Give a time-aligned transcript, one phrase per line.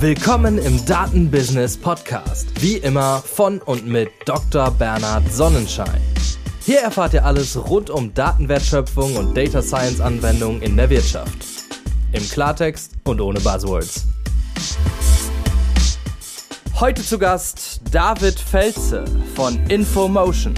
[0.00, 2.48] Willkommen im Datenbusiness Podcast.
[2.62, 4.70] Wie immer von und mit Dr.
[4.70, 6.00] Bernhard Sonnenschein.
[6.64, 11.44] Hier erfahrt ihr alles rund um Datenwertschöpfung und Data Science Anwendungen in der Wirtschaft.
[12.12, 14.06] Im Klartext und ohne Buzzwords.
[16.80, 19.04] Heute zu Gast David Felze
[19.34, 20.54] von Infomotion.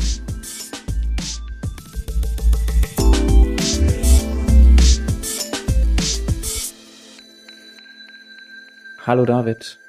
[9.05, 9.81] Hallo David.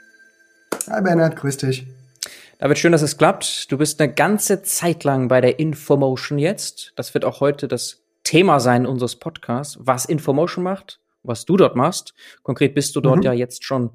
[0.89, 1.85] Hi Bernhard, grüß dich.
[2.57, 3.71] David, schön, dass es klappt.
[3.71, 6.93] Du bist eine ganze Zeit lang bei der Infomotion jetzt.
[6.95, 11.75] Das wird auch heute das Thema sein unseres Podcasts, was Infomotion macht, was du dort
[11.75, 12.15] machst.
[12.41, 13.23] Konkret bist du dort mhm.
[13.23, 13.91] ja jetzt schon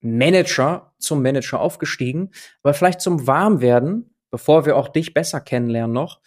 [0.00, 2.32] Manager zum Manager aufgestiegen.
[2.64, 6.20] Aber vielleicht zum Warmwerden, bevor wir auch dich besser kennenlernen noch,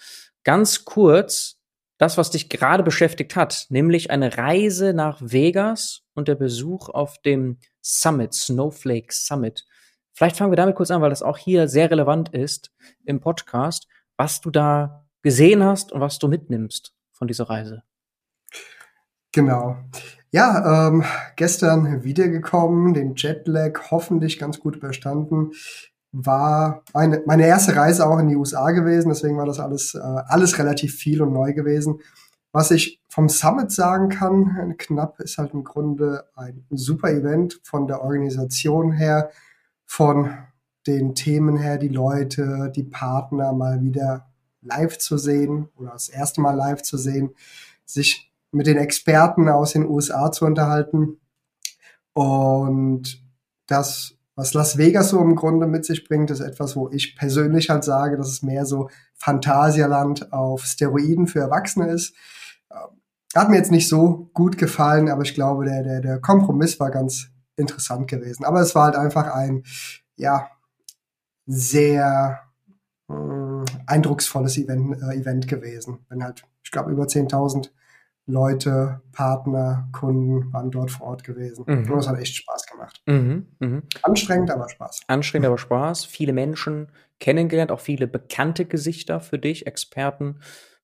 [0.45, 1.57] ganz kurz
[1.97, 7.21] das, was dich gerade beschäftigt hat, nämlich eine Reise nach Vegas und der Besuch auf
[7.21, 9.65] dem Summit, Snowflake Summit.
[10.13, 12.71] Vielleicht fangen wir damit kurz an, weil das auch hier sehr relevant ist
[13.05, 17.83] im Podcast, was du da gesehen hast und was du mitnimmst von dieser Reise.
[19.31, 19.77] Genau.
[20.31, 21.03] Ja, ähm,
[21.35, 25.51] gestern wiedergekommen, den Jetlag hoffentlich ganz gut überstanden.
[26.13, 29.99] War eine, meine erste Reise auch in die USA gewesen, deswegen war das alles, äh,
[29.99, 31.99] alles relativ viel und neu gewesen.
[32.51, 37.87] Was ich vom Summit sagen kann, knapp ist halt im Grunde ein super Event von
[37.87, 39.31] der Organisation her,
[39.85, 40.33] von
[40.85, 44.27] den Themen her, die Leute, die Partner mal wieder
[44.61, 47.35] live zu sehen oder das erste Mal live zu sehen,
[47.85, 51.19] sich mit den Experten aus den USA zu unterhalten
[52.13, 53.23] und
[53.67, 57.69] das was Las Vegas so im Grunde mit sich bringt, ist etwas, wo ich persönlich
[57.69, 62.15] halt sage, dass es mehr so Phantasialand auf Steroiden für Erwachsene ist.
[63.35, 66.91] Hat mir jetzt nicht so gut gefallen, aber ich glaube, der, der, der Kompromiss war
[66.91, 68.43] ganz interessant gewesen.
[68.43, 69.63] Aber es war halt einfach ein,
[70.15, 70.49] ja,
[71.45, 72.41] sehr
[73.09, 75.99] äh, eindrucksvolles Event, äh, Event gewesen.
[76.09, 77.69] Wenn halt, ich glaube, über 10.000
[78.27, 81.65] Leute, Partner, Kunden waren dort vor Ort gewesen.
[81.67, 81.91] Mhm.
[81.91, 83.01] Und es hat echt Spaß gemacht.
[83.05, 83.81] Mhm, mh.
[84.03, 85.01] Anstrengend, aber Spaß.
[85.07, 86.05] Anstrengend, aber Spaß.
[86.05, 86.87] Viele Menschen
[87.19, 90.39] kennengelernt, auch viele bekannte Gesichter für dich, Experten,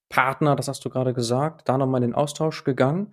[0.10, 3.12] Partner, das hast du gerade gesagt, da nochmal in den Austausch gegangen.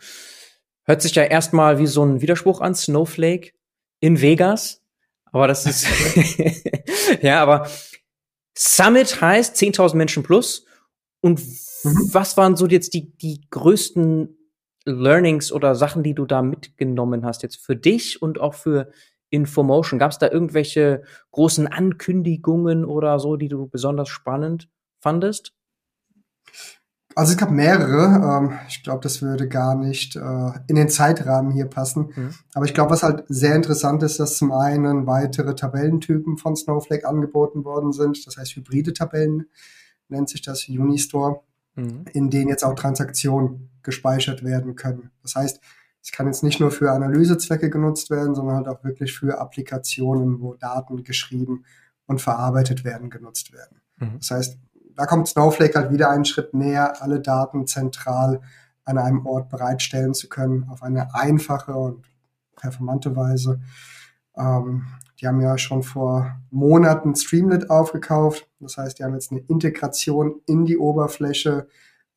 [0.85, 3.53] Hört sich ja erstmal wie so ein Widerspruch an, Snowflake
[4.01, 4.83] in Vegas.
[5.33, 5.87] Aber das ist,
[7.23, 7.69] ja, aber
[8.57, 10.67] Summit heißt 10.000 Menschen plus.
[11.21, 12.11] Und mhm.
[12.13, 14.37] was waren so jetzt die, die größten
[14.85, 18.93] Learnings oder Sachen, die du da mitgenommen hast jetzt für dich und auch für
[19.31, 19.99] Infomotion?
[19.99, 24.69] Gab es da irgendwelche großen Ankündigungen oder so, die du besonders spannend
[25.01, 25.55] fandest?
[27.17, 28.39] Also es gab mehrere.
[28.45, 32.13] Ähm, ich glaube, das würde gar nicht äh, in den Zeitrahmen hier passen.
[32.15, 32.35] Mhm.
[32.55, 37.07] Aber ich glaube, was halt sehr interessant ist, dass zum einen weitere Tabellentypen von Snowflake
[37.07, 38.27] angeboten worden sind.
[38.27, 39.47] Das heißt, hybride Tabellen
[40.09, 41.41] nennt sich das Unistore,
[41.75, 42.05] mhm.
[42.13, 45.11] in denen jetzt auch Transaktionen gespeichert werden können.
[45.23, 45.61] Das heißt,
[46.03, 50.41] es kann jetzt nicht nur für Analysezwecke genutzt werden, sondern halt auch wirklich für Applikationen,
[50.41, 51.65] wo Daten geschrieben
[52.07, 53.81] und verarbeitet werden, genutzt werden.
[53.99, 54.19] Mhm.
[54.19, 54.59] Das heißt,
[54.97, 58.41] da kommt Snowflake halt wieder einen Schritt näher, alle Daten zentral
[58.85, 62.07] an einem Ort bereitstellen zu können, auf eine einfache und
[62.57, 63.61] performante Weise.
[64.37, 64.87] Ähm,
[65.21, 68.49] die haben ja schon vor Monaten Streamlit aufgekauft.
[68.61, 71.69] Das heißt, die haben jetzt eine Integration in die Oberfläche,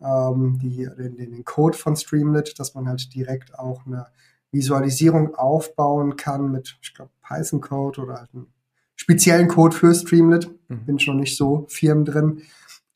[0.02, 4.08] ähm, die, den, den Code von Streamlit, dass man halt direkt auch eine
[4.52, 8.48] Visualisierung aufbauen kann mit, ich glaube, Python-Code oder halt einen
[8.96, 10.50] speziellen Code für Streamlit.
[10.68, 10.86] Mhm.
[10.86, 12.42] Bin schon nicht so firm drin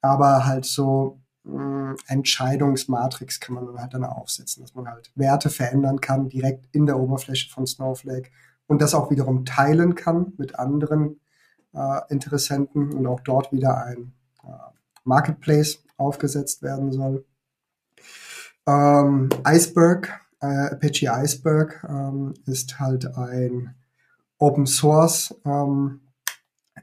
[0.02, 5.50] aber halt so mh, Entscheidungsmatrix kann man dann halt dann aufsetzen, dass man halt Werte
[5.50, 8.32] verändern kann direkt in der Oberfläche von Snowflake
[8.68, 11.20] und das auch wiederum teilen kann mit anderen
[11.74, 14.14] äh, Interessenten und auch dort wieder ein
[14.44, 14.52] äh,
[15.04, 17.26] Marketplace aufgesetzt werden soll.
[18.68, 23.76] Ähm, Iceberg, äh, Apache Iceberg ähm, ist halt ein
[24.38, 25.36] Open Source.
[25.46, 26.02] Ähm,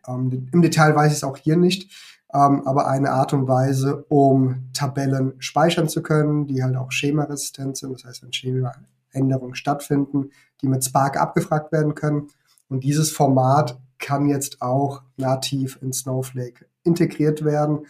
[0.06, 1.90] ähm Im Detail weiß ich es auch hier nicht
[2.32, 7.76] ähm, aber eine Art und Weise, um Tabellen speichern zu können, die halt auch schemaresistent
[7.76, 7.94] sind.
[7.94, 10.30] Das heißt, wenn Schemaänderungen stattfinden,
[10.60, 12.28] die mit Spark abgefragt werden können.
[12.68, 17.86] Und dieses Format kann jetzt auch nativ in Snowflake integriert werden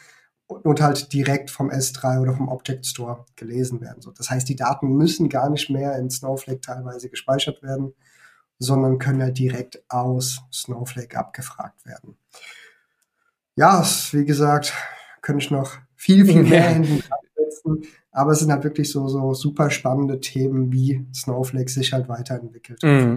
[0.46, 4.00] und halt direkt vom S3 oder vom Object Store gelesen werden.
[4.16, 7.92] das heißt, die Daten müssen gar nicht mehr in Snowflake teilweise gespeichert werden,
[8.58, 12.16] sondern können halt direkt aus Snowflake abgefragt werden
[13.58, 14.72] ja, wie gesagt,
[15.20, 17.02] könnte ich noch viel, viel mehr in den
[17.36, 17.82] setzen.
[18.12, 22.82] Aber es sind halt wirklich so, so super spannende Themen, wie Snowflake sich halt weiterentwickelt.
[22.82, 23.16] Mhm.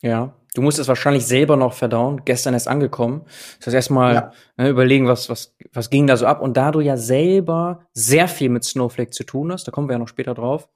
[0.00, 2.22] Ja, du musst es wahrscheinlich selber noch verdauen.
[2.24, 3.22] Gestern erst angekommen.
[3.58, 4.32] Das heißt erstmal ja.
[4.56, 6.42] ne, überlegen, was, was, was ging da so ab.
[6.42, 9.94] Und da du ja selber sehr viel mit Snowflake zu tun hast, da kommen wir
[9.94, 10.68] ja noch später drauf,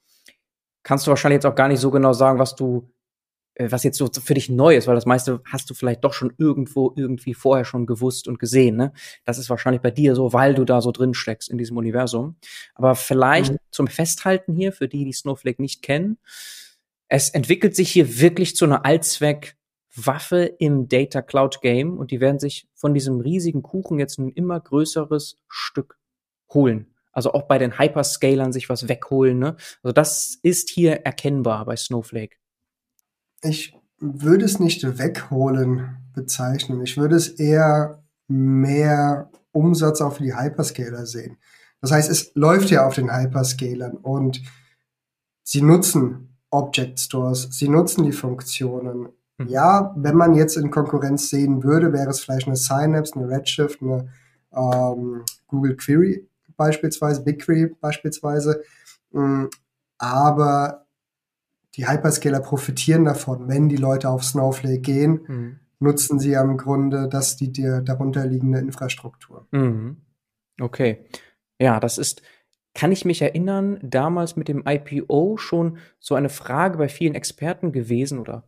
[0.85, 2.89] kannst du wahrscheinlich jetzt auch gar nicht so genau sagen, was du,
[3.59, 6.33] was jetzt so für dich neu ist, weil das meiste hast du vielleicht doch schon
[6.37, 8.77] irgendwo irgendwie vorher schon gewusst und gesehen.
[8.77, 8.93] Ne?
[9.25, 12.37] Das ist wahrscheinlich bei dir so, weil du da so drin steckst in diesem Universum.
[12.75, 13.59] Aber vielleicht mhm.
[13.71, 16.19] zum Festhalten hier, für die, die Snowflake nicht kennen,
[17.09, 22.39] es entwickelt sich hier wirklich zu einer Allzweckwaffe im Data Cloud Game und die werden
[22.41, 25.99] sich von diesem riesigen Kuchen jetzt ein immer größeres Stück
[26.53, 26.93] holen.
[27.13, 29.39] Also auch bei den Hyperscalern sich was wegholen.
[29.39, 29.57] Ne?
[29.83, 32.37] Also das ist hier erkennbar bei Snowflake.
[33.43, 36.83] Ich würde es nicht wegholen bezeichnen.
[36.83, 41.39] Ich würde es eher mehr Umsatz auch für die Hyperscaler sehen.
[41.81, 44.43] Das heißt, es läuft ja auf den Hyperscalern und
[45.43, 47.49] sie nutzen Object Stores.
[47.53, 49.09] Sie nutzen die Funktionen.
[49.39, 49.49] Mhm.
[49.49, 53.83] Ja, wenn man jetzt in Konkurrenz sehen würde, wäre es vielleicht eine Synapse, eine Redshift,
[53.83, 54.09] eine
[54.53, 58.63] ähm, Google Query beispielsweise, BigQuery beispielsweise.
[59.11, 59.45] Mm,
[59.99, 60.86] aber
[61.77, 65.61] die Hyperscaler profitieren davon, wenn die Leute auf Snowflake gehen, mhm.
[65.79, 69.47] nutzen sie am Grunde das die dir darunter liegende Infrastruktur.
[69.51, 69.99] Mhm.
[70.61, 71.05] Okay.
[71.61, 72.23] Ja, das ist,
[72.75, 77.73] kann ich mich erinnern, damals mit dem IPO schon so eine Frage bei vielen Experten
[77.73, 78.45] gewesen oder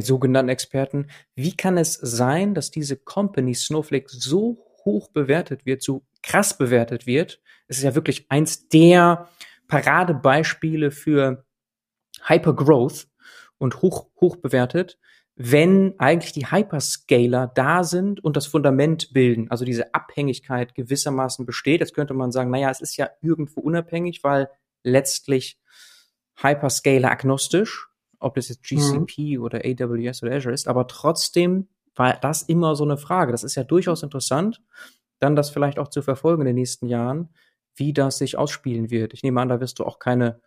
[0.00, 6.04] sogenannten Experten, wie kann es sein, dass diese Company Snowflake so hoch bewertet wird, so
[6.22, 7.40] krass bewertet wird?
[7.68, 9.28] Es ist ja wirklich eins der
[9.66, 11.44] Paradebeispiele für
[12.26, 13.08] Hypergrowth
[13.58, 14.98] und hoch, hoch bewertet
[15.34, 21.80] wenn eigentlich die Hyperscaler da sind und das Fundament bilden, also diese Abhängigkeit gewissermaßen besteht.
[21.80, 24.50] Jetzt könnte man sagen, naja, es ist ja irgendwo unabhängig, weil
[24.82, 25.58] letztlich
[26.36, 27.88] Hyperscaler agnostisch,
[28.18, 29.42] ob das jetzt GCP mhm.
[29.42, 33.32] oder AWS oder Azure ist, aber trotzdem war das immer so eine Frage.
[33.32, 34.62] Das ist ja durchaus interessant,
[35.18, 37.30] dann das vielleicht auch zu verfolgen in den nächsten Jahren,
[37.74, 39.14] wie das sich ausspielen wird.
[39.14, 40.40] Ich nehme an, da wirst du auch keine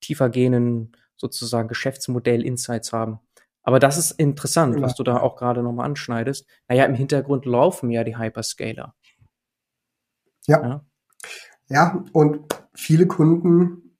[0.00, 3.20] tiefergehenden sozusagen Geschäftsmodell-Insights haben.
[3.62, 4.82] Aber das ist interessant, ja.
[4.82, 6.46] was du da auch gerade nochmal anschneidest.
[6.68, 8.94] Naja, im Hintergrund laufen ja die Hyperscaler.
[10.46, 10.62] Ja.
[10.62, 10.84] ja.
[11.68, 12.40] Ja, und
[12.74, 13.96] viele Kunden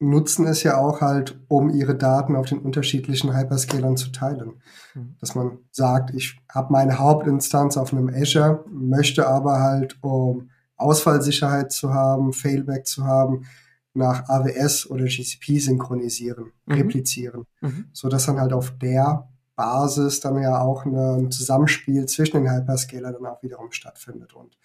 [0.00, 4.62] nutzen es ja auch halt, um ihre Daten auf den unterschiedlichen Hyperscalern zu teilen.
[4.94, 5.16] Mhm.
[5.20, 11.72] Dass man sagt, ich habe meine Hauptinstanz auf einem Azure, möchte aber halt, um Ausfallsicherheit
[11.72, 13.46] zu haben, Failback zu haben,
[13.94, 16.74] nach AWS oder GCP synchronisieren, mhm.
[16.74, 17.86] replizieren, mhm.
[17.92, 23.12] so dass dann halt auf der Basis dann ja auch ein Zusammenspiel zwischen den Hyperscaler
[23.12, 24.34] dann auch wiederum stattfindet.
[24.34, 24.58] Und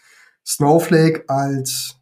[0.46, 1.96] Snowflake als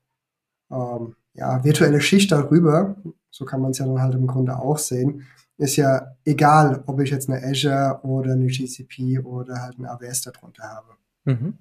[0.71, 2.95] ähm, ja, virtuelle Schicht darüber,
[3.29, 5.27] so kann man es ja dann halt im Grunde auch sehen,
[5.57, 10.21] ist ja egal, ob ich jetzt eine Azure oder eine GCP oder halt eine AWS
[10.21, 10.95] darunter habe.
[11.25, 11.57] Mhm.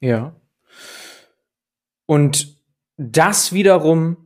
[0.00, 0.34] Ja.
[2.06, 2.58] Und
[2.96, 4.23] das wiederum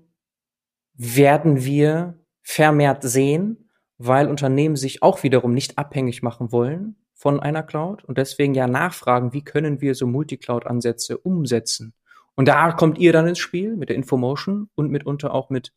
[0.99, 7.62] werden wir vermehrt sehen, weil Unternehmen sich auch wiederum nicht abhängig machen wollen von einer
[7.62, 11.95] Cloud und deswegen ja nachfragen, wie können wir so Multicloud-Ansätze umsetzen.
[12.35, 15.73] Und da kommt ihr dann ins Spiel mit der Infomotion und mitunter auch mit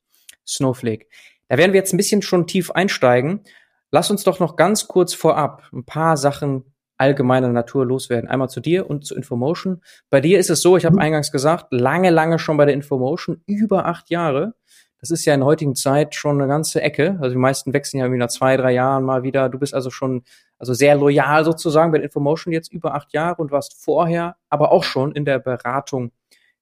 [0.45, 1.07] Snowflake.
[1.47, 3.41] Da werden wir jetzt ein bisschen schon tief einsteigen.
[3.89, 6.63] Lass uns doch noch ganz kurz vorab ein paar Sachen
[6.97, 8.29] allgemeiner Natur loswerden.
[8.29, 9.81] Einmal zu dir und zu Infomotion.
[10.11, 11.01] Bei dir ist es so, ich habe mhm.
[11.01, 14.53] eingangs gesagt, lange, lange schon bei der Infomotion, über acht Jahre.
[15.01, 17.17] Das ist ja in der heutigen Zeit schon eine ganze Ecke.
[17.19, 19.49] Also die meisten wechseln ja irgendwie nach zwei, drei Jahren mal wieder.
[19.49, 20.23] Du bist also schon
[20.59, 24.83] also sehr loyal sozusagen bei Infomotion jetzt über acht Jahre und warst vorher aber auch
[24.83, 26.11] schon in der Beratung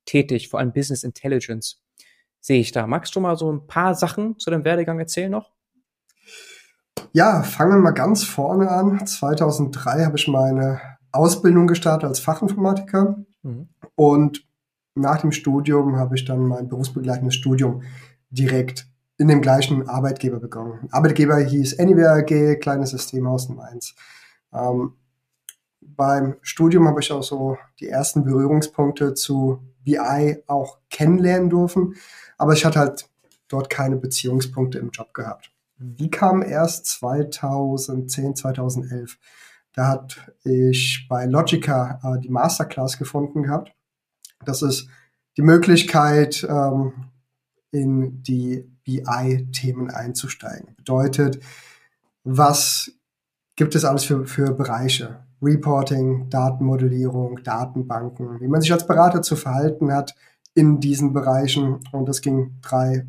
[0.05, 1.81] tätig, vor allem Business Intelligence
[2.41, 2.87] sehe ich da.
[2.87, 5.51] Magst du mal so ein paar Sachen zu deinem Werdegang erzählen noch?
[7.11, 9.05] Ja, fangen wir mal ganz vorne an.
[9.05, 10.79] 2003 habe ich meine
[11.11, 13.69] Ausbildung gestartet als Fachinformatiker mhm.
[13.95, 14.45] und
[14.95, 17.83] nach dem Studium habe ich dann mein berufsbegleitendes Studium
[18.29, 20.87] direkt in dem gleichen Arbeitgeber begonnen.
[20.91, 23.95] Arbeitgeber hieß Anywhere AG, kleines Systemhaus in Mainz.
[24.53, 24.93] Ähm,
[25.81, 31.95] beim Studium habe ich auch so die ersten Berührungspunkte zu BI auch kennenlernen dürfen,
[32.37, 33.09] aber ich hatte halt
[33.49, 35.51] dort keine Beziehungspunkte im Job gehabt.
[35.77, 39.17] Die kam erst 2010, 2011.
[39.73, 43.73] Da hat ich bei Logica äh, die Masterclass gefunden gehabt.
[44.45, 44.87] Das ist
[45.37, 46.93] die Möglichkeit, ähm,
[47.71, 50.75] in die BI-Themen einzusteigen.
[50.75, 51.39] Bedeutet,
[52.23, 52.91] was
[53.55, 55.19] gibt es alles für, für Bereiche?
[55.41, 60.15] Reporting, Datenmodellierung, Datenbanken, wie man sich als Berater zu verhalten hat
[60.53, 61.79] in diesen Bereichen.
[61.91, 63.07] Und das ging drei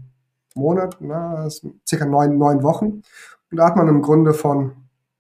[0.55, 1.49] Monate, na,
[1.89, 3.03] circa neun, neun Wochen.
[3.51, 4.73] Und da hat man im Grunde von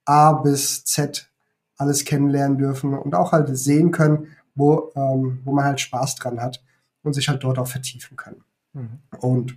[0.04, 1.30] A bis Z
[1.76, 6.40] alles kennenlernen dürfen und auch halt sehen können, wo, ähm, wo man halt Spaß dran
[6.40, 6.62] hat
[7.02, 8.44] und sich halt dort auch vertiefen können.
[8.72, 9.00] Mhm.
[9.20, 9.56] Und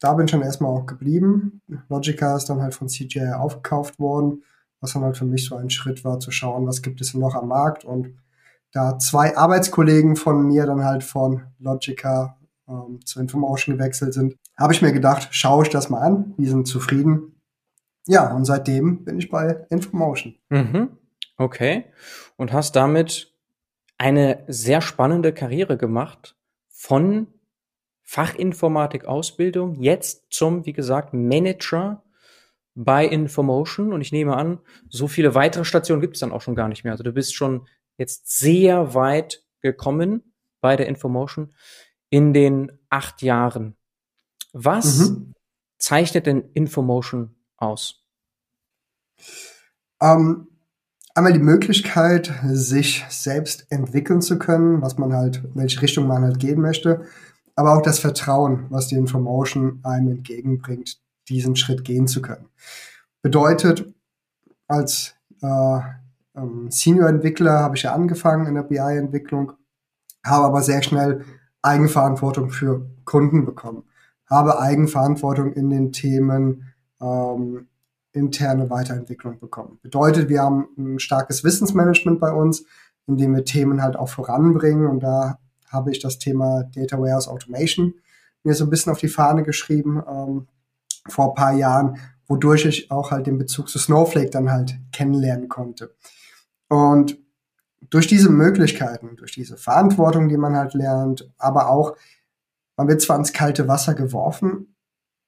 [0.00, 1.60] da bin ich dann erstmal auch geblieben.
[1.88, 4.44] Logica ist dann halt von CGI aufgekauft worden,
[4.80, 7.34] was dann halt für mich so ein Schritt war, zu schauen, was gibt es noch
[7.34, 7.84] am Markt.
[7.84, 8.16] Und
[8.72, 14.72] da zwei Arbeitskollegen von mir dann halt von Logica ähm, zu Infomotion gewechselt sind, habe
[14.72, 16.34] ich mir gedacht, schaue ich das mal an.
[16.38, 17.40] Die sind zufrieden.
[18.06, 20.36] Ja, und seitdem bin ich bei Infomotion.
[20.48, 20.96] Mhm.
[21.36, 21.84] Okay.
[22.36, 23.34] Und hast damit
[23.98, 26.36] eine sehr spannende Karriere gemacht
[26.68, 27.26] von
[28.10, 32.02] Fachinformatik-Ausbildung jetzt zum, wie gesagt, Manager
[32.74, 33.92] bei Infomotion.
[33.92, 36.82] Und ich nehme an, so viele weitere Stationen gibt es dann auch schon gar nicht
[36.82, 36.92] mehr.
[36.92, 41.54] Also du bist schon jetzt sehr weit gekommen bei der Infomotion
[42.08, 43.76] in den acht Jahren.
[44.52, 45.32] Was mhm.
[45.78, 48.04] zeichnet denn Infomotion aus?
[50.02, 50.48] Ähm,
[51.14, 56.40] einmal die Möglichkeit, sich selbst entwickeln zu können, was man halt, welche Richtung man halt
[56.40, 57.06] gehen möchte,
[57.60, 60.98] aber auch das Vertrauen, was die Infomotion einem entgegenbringt,
[61.28, 62.48] diesen Schritt gehen zu können.
[63.20, 63.92] Bedeutet,
[64.66, 65.80] als äh,
[66.34, 69.52] ähm, Senior-Entwickler habe ich ja angefangen in der BI-Entwicklung,
[70.24, 71.22] habe aber sehr schnell
[71.60, 73.84] Eigenverantwortung für Kunden bekommen,
[74.24, 77.68] habe Eigenverantwortung in den Themen ähm,
[78.12, 79.78] interne Weiterentwicklung bekommen.
[79.82, 82.64] Bedeutet, wir haben ein starkes Wissensmanagement bei uns,
[83.06, 85.38] in dem wir Themen halt auch voranbringen und da
[85.70, 87.94] habe ich das Thema Data Warehouse Automation
[88.42, 90.48] mir so ein bisschen auf die Fahne geschrieben ähm,
[91.08, 95.48] vor ein paar Jahren, wodurch ich auch halt den Bezug zu Snowflake dann halt kennenlernen
[95.48, 95.94] konnte.
[96.68, 97.18] Und
[97.80, 101.96] durch diese Möglichkeiten, durch diese Verantwortung, die man halt lernt, aber auch,
[102.76, 104.76] man wird zwar ins kalte Wasser geworfen,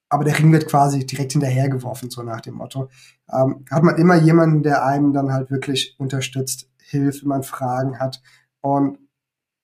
[0.09, 2.89] aber der Ring wird quasi direkt hinterhergeworfen, so nach dem Motto.
[3.31, 7.99] Ähm, hat man immer jemanden, der einem dann halt wirklich unterstützt, hilft, wenn man Fragen
[7.99, 8.21] hat.
[8.61, 8.99] Und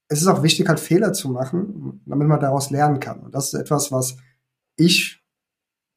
[0.09, 3.19] es ist auch wichtig, halt Fehler zu machen, damit man daraus lernen kann.
[3.21, 4.17] Und das ist etwas, was
[4.75, 5.23] ich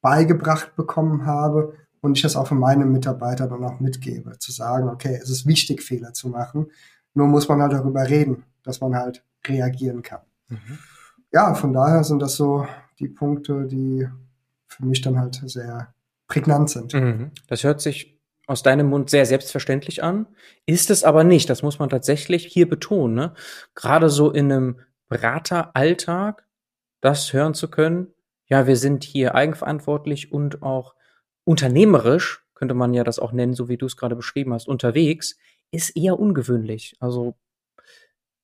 [0.02, 4.88] beigebracht bekommen habe und ich das auch von meinen Mitarbeitern dann auch mitgebe, zu sagen,
[4.88, 6.66] okay, es ist wichtig, Fehler zu machen.
[7.14, 10.20] Nur muss man halt darüber reden, dass man halt reagieren kann.
[10.48, 10.78] Mhm.
[11.32, 12.66] Ja, von daher sind das so
[12.98, 14.06] die Punkte, die
[14.66, 15.94] für mich dann halt sehr
[16.28, 16.92] prägnant sind.
[16.92, 17.30] Mhm.
[17.48, 18.18] Das hört sich
[18.52, 20.26] aus deinem Mund sehr selbstverständlich an,
[20.66, 21.50] ist es aber nicht.
[21.50, 23.14] Das muss man tatsächlich hier betonen.
[23.14, 23.34] Ne?
[23.74, 26.46] Gerade so in einem Berateralltag,
[27.00, 28.14] das hören zu können.
[28.46, 30.94] Ja, wir sind hier eigenverantwortlich und auch
[31.44, 35.36] unternehmerisch, könnte man ja das auch nennen, so wie du es gerade beschrieben hast, unterwegs,
[35.70, 36.94] ist eher ungewöhnlich.
[37.00, 37.34] Also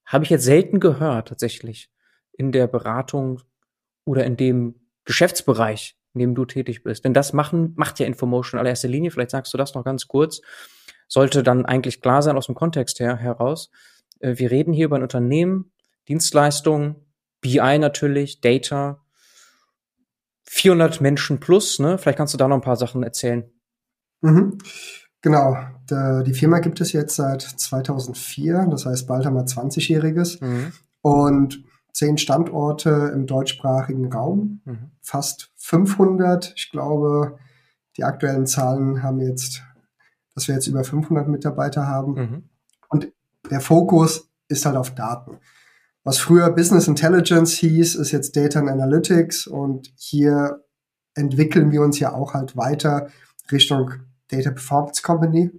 [0.07, 1.91] habe ich jetzt selten gehört tatsächlich
[2.33, 3.43] in der Beratung
[4.07, 7.05] oder in dem Geschäftsbereich, in dem du tätig bist.
[7.05, 9.11] Denn das machen, macht ja Infomotion in allererster Linie.
[9.11, 10.41] Vielleicht sagst du das noch ganz kurz.
[11.07, 13.71] Sollte dann eigentlich klar sein aus dem Kontext her, heraus.
[14.21, 15.73] Äh, wir reden hier über ein Unternehmen,
[16.09, 16.97] Dienstleistungen,
[17.41, 19.01] BI natürlich, Data,
[20.45, 21.99] 400 Menschen plus, ne?
[21.99, 23.45] Vielleicht kannst du da noch ein paar Sachen erzählen.
[24.23, 24.59] Mhm.
[25.21, 25.57] Genau,
[25.91, 30.45] die Firma gibt es jetzt seit 2004, das heißt bald haben wir 20-jähriges.
[30.45, 30.73] Mhm.
[31.03, 31.65] Und
[31.99, 34.93] zehn Standorte im deutschsprachigen Raum, mhm.
[35.01, 36.53] fast 500.
[36.57, 37.39] Ich glaube,
[37.97, 39.65] die aktuellen Zahlen haben jetzt,
[40.33, 42.15] dass wir jetzt über 500 Mitarbeiter haben.
[42.15, 42.49] Mhm.
[42.89, 43.13] Und
[43.51, 45.39] der Fokus ist halt auf Daten.
[46.05, 50.65] Was früher Business Intelligence hieß, ist jetzt Data and Analytics und hier
[51.15, 53.09] entwickeln wir uns ja auch halt weiter
[53.51, 53.91] Richtung
[54.29, 55.51] Data Performance Company.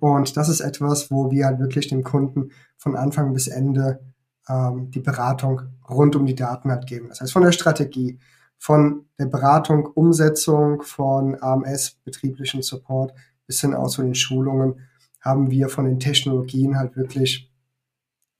[0.00, 4.00] Und das ist etwas, wo wir halt wirklich dem Kunden von Anfang bis Ende
[4.48, 7.08] ähm, die Beratung rund um die Daten halt geben.
[7.08, 8.18] Das heißt von der Strategie,
[8.58, 13.12] von der Beratung, Umsetzung von AMS, betrieblichen Support
[13.46, 14.80] bis hin auch zu den Schulungen
[15.20, 17.52] haben wir von den Technologien halt wirklich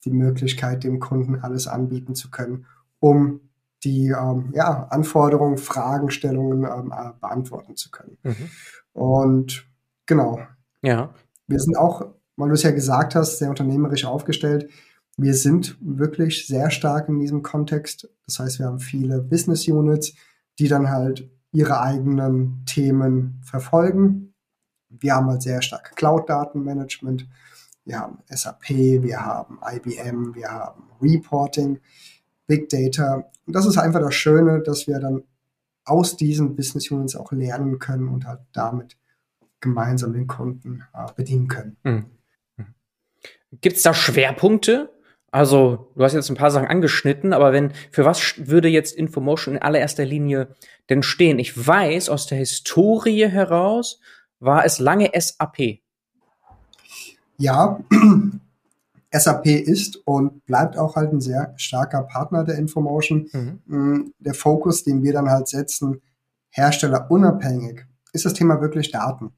[0.05, 2.67] die Möglichkeit, dem Kunden alles anbieten zu können,
[3.01, 3.41] um
[3.83, 8.19] die ähm, ja, Anforderungen, Fragestellungen ähm, äh, beantworten zu können.
[8.23, 8.51] Mhm.
[8.93, 9.69] Und
[10.07, 10.41] genau.
[10.83, 11.13] Ja.
[11.47, 14.71] Wir sind auch, weil du es ja gesagt hast, sehr unternehmerisch aufgestellt
[15.17, 18.09] wir sind wirklich sehr stark in diesem Kontext.
[18.27, 20.15] Das heißt, wir haben viele Business Units,
[20.59, 24.35] die dann halt ihre eigenen Themen verfolgen.
[24.89, 27.27] Wir haben halt sehr stark Cloud-Datenmanagement.
[27.85, 31.81] Wir haben SAP, wir haben IBM, wir haben Reporting,
[32.47, 33.25] Big Data.
[33.47, 35.23] Und das ist einfach das Schöne, dass wir dann
[35.85, 38.99] aus diesen Business Units auch lernen können und halt damit
[39.61, 41.77] gemeinsam den Kunden äh, bedienen können.
[41.85, 42.07] Mhm.
[43.61, 44.91] Gibt es da Schwerpunkte,
[45.37, 49.57] also, du hast jetzt ein paar Sachen angeschnitten, aber wenn, für was würde jetzt Infomotion
[49.57, 50.49] in allererster Linie
[50.88, 51.38] denn stehen?
[51.38, 54.00] Ich weiß aus der Historie heraus,
[54.40, 55.81] war es lange SAP.
[57.37, 57.78] Ja,
[59.12, 63.28] SAP ist und bleibt auch halt ein sehr starker Partner der Infomotion.
[63.31, 63.61] Mhm.
[63.66, 66.00] Mm, der Fokus, den wir dann halt setzen,
[66.49, 69.35] herstellerunabhängig, ist das Thema wirklich Daten.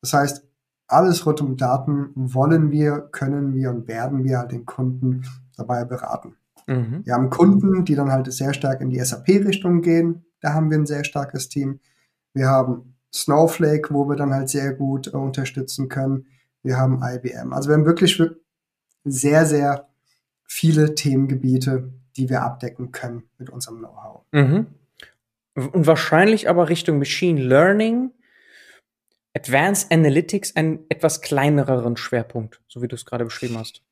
[0.00, 0.47] Das heißt,
[0.88, 5.24] alles rund um Daten wollen wir, können wir und werden wir halt den Kunden
[5.56, 6.36] dabei beraten.
[6.66, 7.04] Mhm.
[7.04, 10.24] Wir haben Kunden, die dann halt sehr stark in die SAP-Richtung gehen.
[10.40, 11.80] Da haben wir ein sehr starkes Team.
[12.32, 16.26] Wir haben Snowflake, wo wir dann halt sehr gut äh, unterstützen können.
[16.62, 17.52] Wir haben IBM.
[17.52, 18.20] Also wir haben wirklich
[19.04, 19.88] sehr, sehr
[20.44, 24.22] viele Themengebiete, die wir abdecken können mit unserem Know-how.
[24.32, 24.66] Mhm.
[25.54, 28.12] Und wahrscheinlich aber Richtung Machine Learning,
[29.38, 33.82] Advanced Analytics einen etwas kleinereren Schwerpunkt, so wie du es gerade beschrieben hast.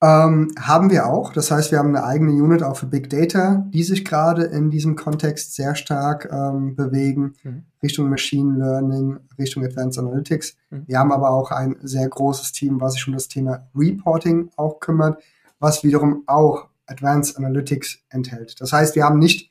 [0.00, 1.32] Ähm, haben wir auch.
[1.32, 4.70] Das heißt, wir haben eine eigene Unit auch für Big Data, die sich gerade in
[4.70, 7.64] diesem Kontext sehr stark ähm, bewegen, mhm.
[7.82, 10.56] Richtung Machine Learning, Richtung Advanced Analytics.
[10.70, 10.84] Mhm.
[10.86, 14.80] Wir haben aber auch ein sehr großes Team, was sich um das Thema Reporting auch
[14.80, 15.20] kümmert,
[15.58, 18.60] was wiederum auch Advanced Analytics enthält.
[18.60, 19.50] Das heißt, wir haben nicht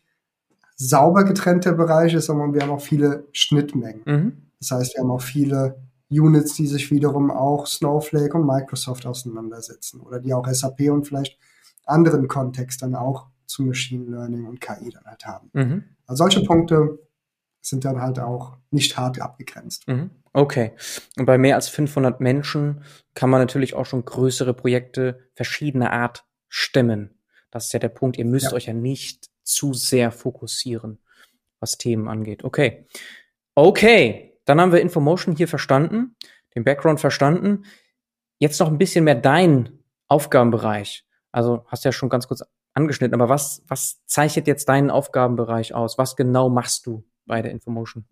[0.75, 4.01] sauber getrennte Bereiche, sondern wir haben auch viele Schnittmengen.
[4.05, 4.46] Mhm.
[4.59, 9.99] Das heißt, wir haben auch viele Units, die sich wiederum auch Snowflake und Microsoft auseinandersetzen
[9.99, 11.37] oder die auch SAP und vielleicht
[11.85, 15.49] anderen Kontext dann auch zu Machine Learning und KI dann halt haben.
[15.53, 15.83] Mhm.
[16.05, 16.99] Also solche Punkte
[17.61, 19.87] sind dann halt auch nicht hart abgegrenzt.
[19.87, 20.11] Mhm.
[20.33, 20.73] Okay.
[21.17, 22.83] Und bei mehr als 500 Menschen
[23.13, 27.19] kann man natürlich auch schon größere Projekte verschiedener Art stemmen.
[27.51, 28.17] Das ist ja der Punkt.
[28.17, 28.53] Ihr müsst ja.
[28.53, 30.99] euch ja nicht zu sehr fokussieren,
[31.59, 32.43] was Themen angeht.
[32.43, 32.85] Okay.
[33.55, 34.36] Okay.
[34.47, 36.15] Dann haben wir Infomotion hier verstanden,
[36.55, 37.65] den Background verstanden.
[38.39, 39.77] Jetzt noch ein bisschen mehr dein
[40.07, 41.05] Aufgabenbereich.
[41.31, 45.97] Also hast ja schon ganz kurz angeschnitten, aber was, was zeichnet jetzt deinen Aufgabenbereich aus?
[45.97, 48.05] Was genau machst du bei der Infomotion?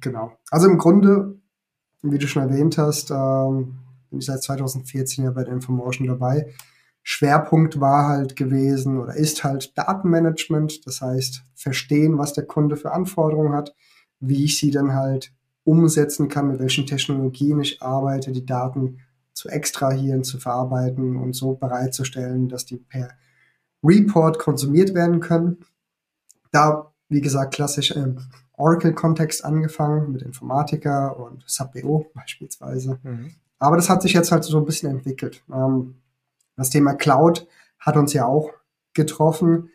[0.00, 0.32] Genau.
[0.50, 1.40] Also im Grunde,
[2.02, 3.78] wie du schon erwähnt hast, ähm,
[4.10, 6.54] bin ich seit 2014 ja bei der Infomotion dabei.
[7.02, 12.92] Schwerpunkt war halt gewesen oder ist halt Datenmanagement, das heißt verstehen, was der Kunde für
[12.92, 13.74] Anforderungen hat,
[14.28, 15.32] wie ich sie dann halt
[15.64, 18.98] umsetzen kann, mit welchen Technologien ich arbeite, die Daten
[19.32, 23.08] zu extrahieren, zu verarbeiten und so bereitzustellen, dass die per
[23.82, 25.58] Report konsumiert werden können.
[26.52, 28.18] Da, wie gesagt, klassisch im
[28.52, 32.98] Oracle-Kontext angefangen mit Informatica und SAP-BO beispielsweise.
[33.02, 33.34] Mhm.
[33.58, 35.42] Aber das hat sich jetzt halt so ein bisschen entwickelt.
[35.52, 35.96] Ähm,
[36.56, 37.46] das Thema Cloud
[37.78, 38.52] hat uns ja auch
[38.92, 39.70] getroffen.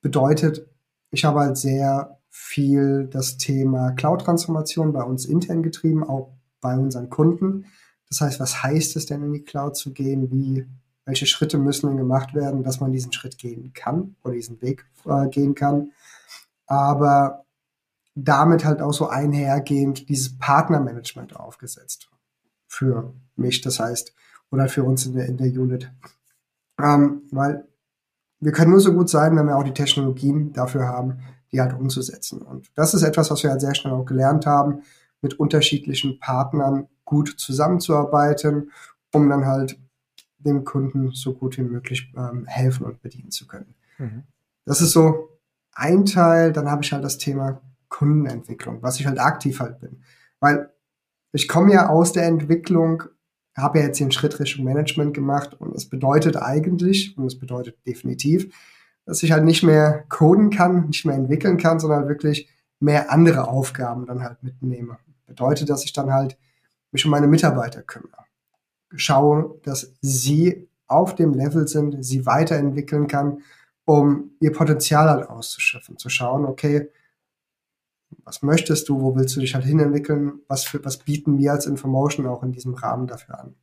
[0.00, 0.66] Bedeutet,
[1.10, 7.10] ich habe halt sehr viel das Thema Cloud-Transformation bei uns intern getrieben, auch bei unseren
[7.10, 7.66] Kunden.
[8.08, 10.30] Das heißt, was heißt es denn in die Cloud zu gehen?
[10.30, 10.66] Wie,
[11.04, 14.86] welche Schritte müssen denn gemacht werden, dass man diesen Schritt gehen kann oder diesen Weg
[15.04, 15.92] äh, gehen kann?
[16.66, 17.44] Aber
[18.14, 22.10] damit halt auch so einhergehend dieses Partnermanagement aufgesetzt
[22.66, 24.14] für mich, das heißt,
[24.50, 25.90] oder für uns in der, in der Unit.
[26.80, 27.66] Ähm, weil
[28.40, 31.20] wir können nur so gut sein, wenn wir auch die Technologien dafür haben,
[31.52, 32.42] die halt umzusetzen.
[32.42, 34.82] Und das ist etwas, was wir halt sehr schnell auch gelernt haben,
[35.20, 38.70] mit unterschiedlichen Partnern gut zusammenzuarbeiten,
[39.12, 39.78] um dann halt
[40.38, 43.74] dem Kunden so gut wie möglich ähm, helfen und bedienen zu können.
[43.98, 44.24] Mhm.
[44.64, 45.40] Das ist so
[45.72, 46.52] ein Teil.
[46.52, 50.02] Dann habe ich halt das Thema Kundenentwicklung, was ich halt aktiv halt bin.
[50.40, 50.70] Weil
[51.32, 53.04] ich komme ja aus der Entwicklung,
[53.56, 57.76] habe ja jetzt den Schritt Richtung Management gemacht und es bedeutet eigentlich, und es bedeutet
[57.86, 58.54] definitiv,
[59.08, 62.46] dass ich halt nicht mehr coden kann, nicht mehr entwickeln kann, sondern wirklich
[62.78, 64.98] mehr andere Aufgaben dann halt mitnehme.
[65.26, 66.36] Bedeutet, dass ich dann halt
[66.92, 68.26] mich um meine Mitarbeiter kümmere.
[68.94, 73.40] Schaue, dass sie auf dem Level sind, sie weiterentwickeln kann,
[73.86, 76.90] um ihr Potenzial halt auszuschöpfen, zu schauen, okay,
[78.24, 81.64] was möchtest du, wo willst du dich halt hinentwickeln, was, für, was bieten wir als
[81.64, 83.54] Information auch in diesem Rahmen dafür an.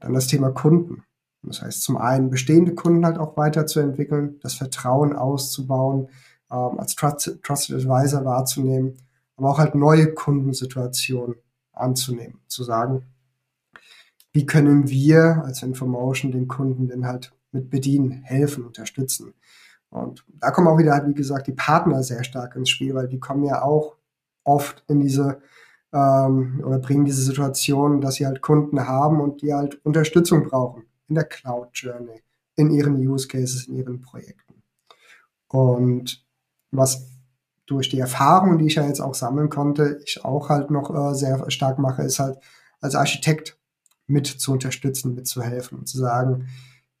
[0.00, 1.04] Dann das Thema Kunden.
[1.42, 6.08] Das heißt, zum einen bestehende Kunden halt auch weiterzuentwickeln, das Vertrauen auszubauen,
[6.50, 8.96] ähm, als Trusted, Trusted Advisor wahrzunehmen,
[9.36, 11.36] aber auch halt neue Kundensituationen
[11.72, 13.06] anzunehmen, zu sagen,
[14.32, 19.34] wie können wir als Information den Kunden denn halt mit bedienen, helfen, unterstützen.
[19.88, 23.08] Und da kommen auch wieder halt, wie gesagt, die Partner sehr stark ins Spiel, weil
[23.08, 23.96] die kommen ja auch
[24.44, 25.40] oft in diese
[25.92, 30.84] ähm, oder bringen diese Situation, dass sie halt Kunden haben und die halt Unterstützung brauchen
[31.10, 32.22] in der Cloud Journey,
[32.56, 34.62] in ihren Use Cases, in ihren Projekten.
[35.48, 36.24] Und
[36.70, 37.10] was
[37.66, 41.14] durch die Erfahrung, die ich ja jetzt auch sammeln konnte, ich auch halt noch äh,
[41.14, 42.38] sehr stark mache, ist halt
[42.80, 43.58] als Architekt
[44.06, 46.48] mit zu unterstützen, mitzuhelfen und zu sagen,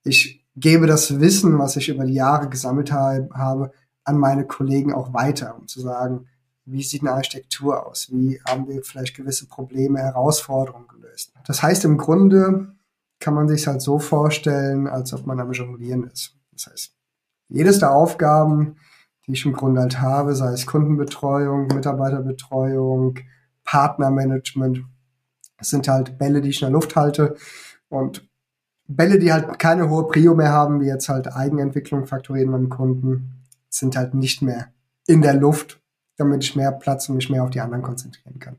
[0.04, 3.72] ich gebe das Wissen, was ich über die Jahre gesammelt habe,
[4.04, 6.26] an meine Kollegen auch weiter, um zu sagen,
[6.64, 11.32] wie sieht eine Architektur aus, wie haben wir vielleicht gewisse Probleme, Herausforderungen gelöst.
[11.46, 12.74] Das heißt, im Grunde
[13.20, 16.36] kann man sich halt so vorstellen, als ob man am Jonglieren ist.
[16.52, 16.94] Das heißt,
[17.48, 18.76] jedes der Aufgaben,
[19.26, 23.18] die ich im Grunde halt habe, sei es Kundenbetreuung, Mitarbeiterbetreuung,
[23.64, 24.84] Partnermanagement,
[25.60, 27.36] sind halt Bälle, die ich in der Luft halte
[27.88, 28.26] und
[28.88, 33.44] Bälle, die halt keine hohe Prio mehr haben, wie jetzt halt Eigenentwicklung faktorieren beim Kunden,
[33.68, 34.72] sind halt nicht mehr
[35.06, 35.80] in der Luft,
[36.16, 38.56] damit ich mehr Platz und mich mehr auf die anderen konzentrieren kann.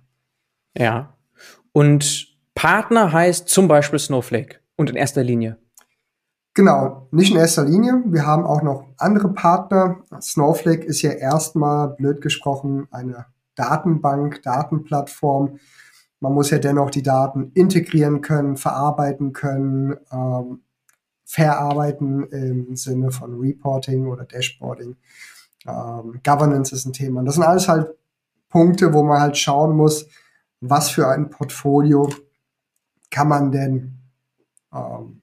[0.77, 1.13] Ja.
[1.73, 5.57] Und Partner heißt zum Beispiel Snowflake und in erster Linie.
[6.53, 8.03] Genau, nicht in erster Linie.
[8.05, 10.03] Wir haben auch noch andere Partner.
[10.21, 15.59] Snowflake ist ja erstmal, blöd gesprochen, eine Datenbank, Datenplattform.
[16.19, 20.61] Man muss ja dennoch die Daten integrieren können, verarbeiten können, ähm,
[21.23, 24.97] verarbeiten im Sinne von Reporting oder Dashboarding.
[25.65, 27.23] Ähm, Governance ist ein Thema.
[27.23, 27.87] Das sind alles halt
[28.49, 30.07] Punkte, wo man halt schauen muss,
[30.59, 32.09] was für ein Portfolio
[33.11, 33.99] kann man denn,
[34.73, 35.21] ähm,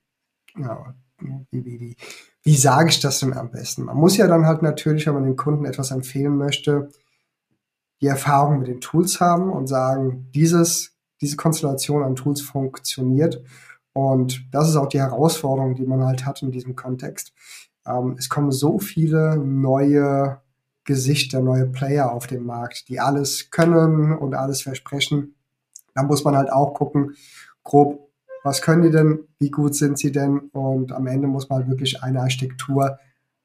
[1.50, 1.96] wie, wie, wie,
[2.42, 3.84] wie sage ich das denn am besten?
[3.84, 6.90] Man muss ja dann halt natürlich, wenn man den Kunden etwas empfehlen möchte,
[8.00, 13.42] die Erfahrung mit den Tools haben und sagen, dieses, diese Konstellation an Tools funktioniert.
[13.92, 17.32] Und das ist auch die Herausforderung, die man halt hat in diesem Kontext.
[17.84, 20.40] Ähm, es kommen so viele neue
[20.84, 25.34] Gesichter, neue Player auf den Markt, die alles können und alles versprechen.
[25.94, 27.16] Da muss man halt auch gucken,
[27.68, 28.08] grob,
[28.42, 30.38] was können die denn, wie gut sind sie denn?
[30.52, 32.98] Und am Ende muss man halt wirklich eine Architektur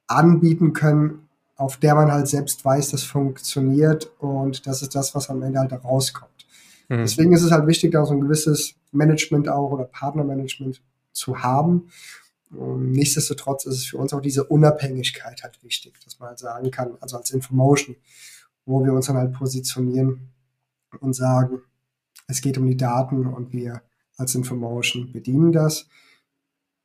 [0.08, 5.30] anbieten können, auf der man halt selbst weiß, das funktioniert und das ist das, was
[5.30, 6.48] am Ende halt rauskommt.
[6.90, 6.98] Mhm.
[6.98, 10.82] Deswegen ist es halt wichtig, da so ein gewisses Management auch oder Partnermanagement
[11.12, 11.90] zu haben.
[12.52, 16.72] Und nichtsdestotrotz ist es für uns auch diese Unabhängigkeit halt wichtig, dass man halt sagen
[16.72, 17.96] kann, also als Infomotion,
[18.66, 20.30] wo wir uns dann halt positionieren
[21.00, 21.62] und sagen,
[22.28, 23.82] es geht um die Daten und wir
[24.18, 25.88] als Infomotion bedienen das.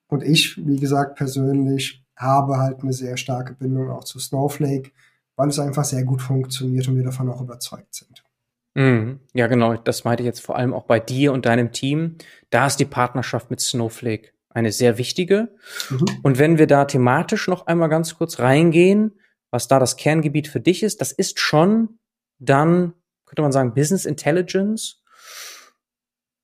[0.08, 4.90] Und ich, wie gesagt, persönlich habe halt eine sehr starke Bindung auch zu Snowflake,
[5.36, 8.24] weil es einfach sehr gut funktioniert und wir davon auch überzeugt sind.
[8.74, 9.20] Mhm.
[9.34, 9.76] Ja, genau.
[9.76, 12.16] Das meinte ich jetzt vor allem auch bei dir und deinem Team.
[12.50, 15.48] Da ist die Partnerschaft mit Snowflake eine sehr wichtige.
[15.90, 16.06] Mhm.
[16.22, 19.18] Und wenn wir da thematisch noch einmal ganz kurz reingehen,
[19.50, 21.98] was da das Kerngebiet für dich ist, das ist schon
[22.38, 22.94] dann,
[23.26, 25.02] könnte man sagen, Business Intelligence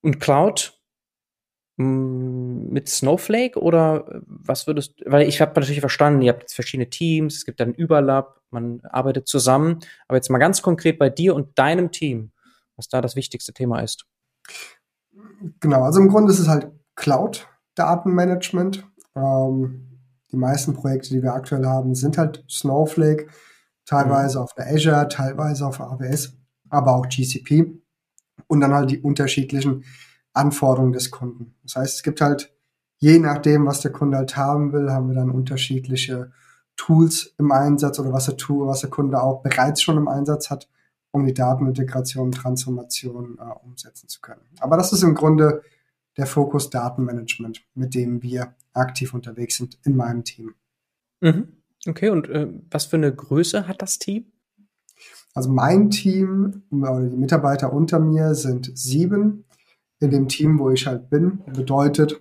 [0.05, 0.79] und Cloud
[1.77, 7.39] mit Snowflake oder was würdest weil ich habe natürlich verstanden, ihr habt jetzt verschiedene Teams,
[7.39, 11.59] es gibt dann Überlapp, man arbeitet zusammen, aber jetzt mal ganz konkret bei dir und
[11.59, 12.31] deinem Team,
[12.77, 14.07] was da das wichtigste Thema ist.
[15.59, 18.87] Genau, also im Grunde ist es halt Cloud Datenmanagement.
[19.17, 23.27] Ähm, die meisten Projekte, die wir aktuell haben, sind halt Snowflake,
[23.85, 24.45] teilweise mhm.
[24.45, 26.37] auf der Azure, teilweise auf AWS,
[26.71, 27.84] aber auch GCP
[28.47, 29.85] und dann halt die unterschiedlichen
[30.33, 31.55] Anforderungen des Kunden.
[31.63, 32.53] Das heißt, es gibt halt,
[32.99, 36.33] je nachdem, was der Kunde halt haben will, haben wir dann unterschiedliche
[36.77, 40.51] Tools im Einsatz oder was der, Tool, was der Kunde auch bereits schon im Einsatz
[40.51, 40.69] hat,
[41.13, 44.43] um die Datenintegration und Transformation äh, umsetzen zu können.
[44.59, 45.63] Aber das ist im Grunde
[46.17, 50.55] der Fokus Datenmanagement, mit dem wir aktiv unterwegs sind in meinem Team.
[51.21, 51.49] Mhm.
[51.87, 54.27] Okay, und äh, was für eine Größe hat das Team?
[55.35, 59.45] Also mein Team oder die Mitarbeiter unter mir sind sieben
[59.99, 61.43] in dem Team, wo ich halt bin.
[61.53, 62.21] Bedeutet,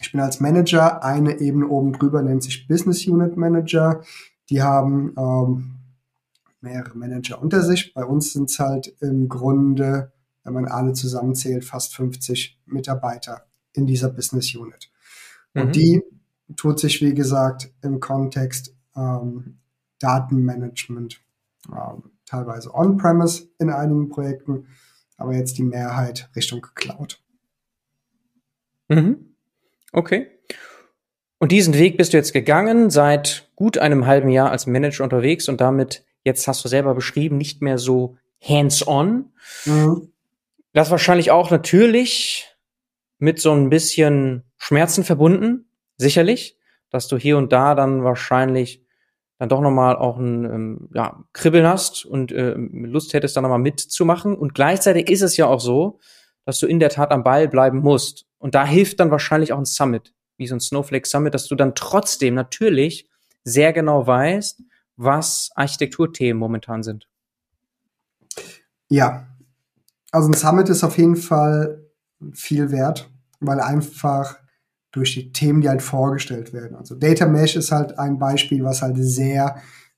[0.00, 4.02] ich bin als Manager, eine Ebene oben drüber nennt sich Business Unit Manager.
[4.50, 5.76] Die haben ähm,
[6.60, 7.94] mehrere Manager unter sich.
[7.94, 13.86] Bei uns sind es halt im Grunde, wenn man alle zusammenzählt, fast 50 Mitarbeiter in
[13.86, 14.90] dieser Business Unit.
[15.54, 15.72] Und mhm.
[15.72, 16.02] die
[16.56, 19.58] tut sich, wie gesagt, im Kontext ähm,
[20.00, 21.23] Datenmanagement,
[22.26, 24.66] teilweise on-premise in einigen Projekten,
[25.16, 27.20] aber jetzt die Mehrheit Richtung Cloud.
[28.88, 29.34] Mhm.
[29.92, 30.28] Okay.
[31.38, 35.48] Und diesen Weg bist du jetzt gegangen, seit gut einem halben Jahr als Manager unterwegs
[35.48, 39.32] und damit, jetzt hast du selber beschrieben, nicht mehr so hands-on.
[39.64, 40.12] Mhm.
[40.72, 42.48] Das wahrscheinlich auch natürlich
[43.18, 46.58] mit so ein bisschen Schmerzen verbunden, sicherlich,
[46.90, 48.83] dass du hier und da dann wahrscheinlich
[49.38, 53.58] dann doch nochmal auch ein ähm, ja, Kribbeln hast und äh, Lust hättest, da nochmal
[53.58, 54.36] mitzumachen.
[54.36, 55.98] Und gleichzeitig ist es ja auch so,
[56.44, 58.26] dass du in der Tat am Ball bleiben musst.
[58.38, 61.54] Und da hilft dann wahrscheinlich auch ein Summit, wie so ein Snowflake Summit, dass du
[61.54, 63.08] dann trotzdem natürlich
[63.42, 64.62] sehr genau weißt,
[64.96, 67.08] was Architekturthemen momentan sind.
[68.88, 69.26] Ja,
[70.12, 71.84] also ein Summit ist auf jeden Fall
[72.32, 74.38] viel wert, weil einfach
[74.94, 76.76] durch die Themen, die halt vorgestellt werden.
[76.76, 79.56] Also Data Mesh ist halt ein Beispiel, was halt sehr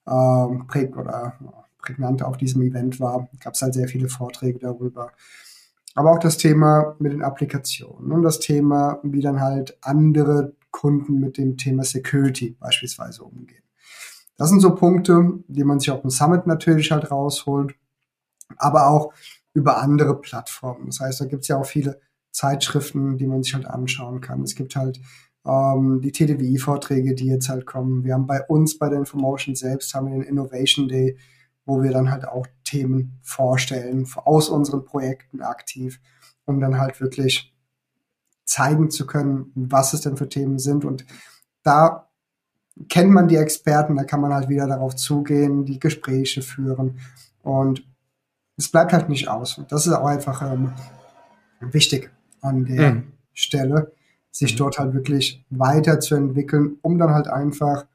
[0.09, 1.35] ähm, prä oder
[1.78, 3.28] prägnant auf diesem Event war.
[3.40, 5.12] Gab es halt sehr viele Vorträge darüber.
[5.94, 11.20] Aber auch das Thema mit den Applikationen und das Thema, wie dann halt andere Kunden
[11.20, 13.62] mit dem Thema Security beispielsweise umgehen.
[14.37, 17.74] Das sind so Punkte, die man sich auf dem Summit natürlich halt rausholt,
[18.59, 19.12] aber auch
[19.54, 20.87] über andere Plattformen.
[20.87, 21.98] Das heißt, da gibt es ja auch viele
[22.37, 24.42] Zeitschriften, die man sich halt anschauen kann.
[24.42, 25.01] Es gibt halt
[25.46, 28.05] ähm, die TDWI-Vorträge, die jetzt halt kommen.
[28.05, 31.16] Wir haben bei uns bei der Infomotion selbst haben wir den Innovation Day,
[31.64, 35.99] wo wir dann halt auch Themen vorstellen aus unseren Projekten aktiv,
[36.44, 37.55] um dann halt wirklich
[38.44, 40.85] zeigen zu können, was es denn für Themen sind.
[40.85, 41.07] Und
[41.62, 42.11] da
[42.90, 47.01] kennt man die Experten, da kann man halt wieder darauf zugehen, die Gespräche führen.
[47.42, 47.88] Und
[48.59, 49.57] es bleibt halt nicht aus.
[49.57, 50.72] Und das ist auch einfach ähm,
[51.61, 52.11] wichtig
[52.46, 53.12] an der mhm.
[53.32, 53.92] Stelle,
[54.30, 54.59] sich mhm.
[54.59, 57.87] dort halt wirklich weiterzuentwickeln, um dann halt einfach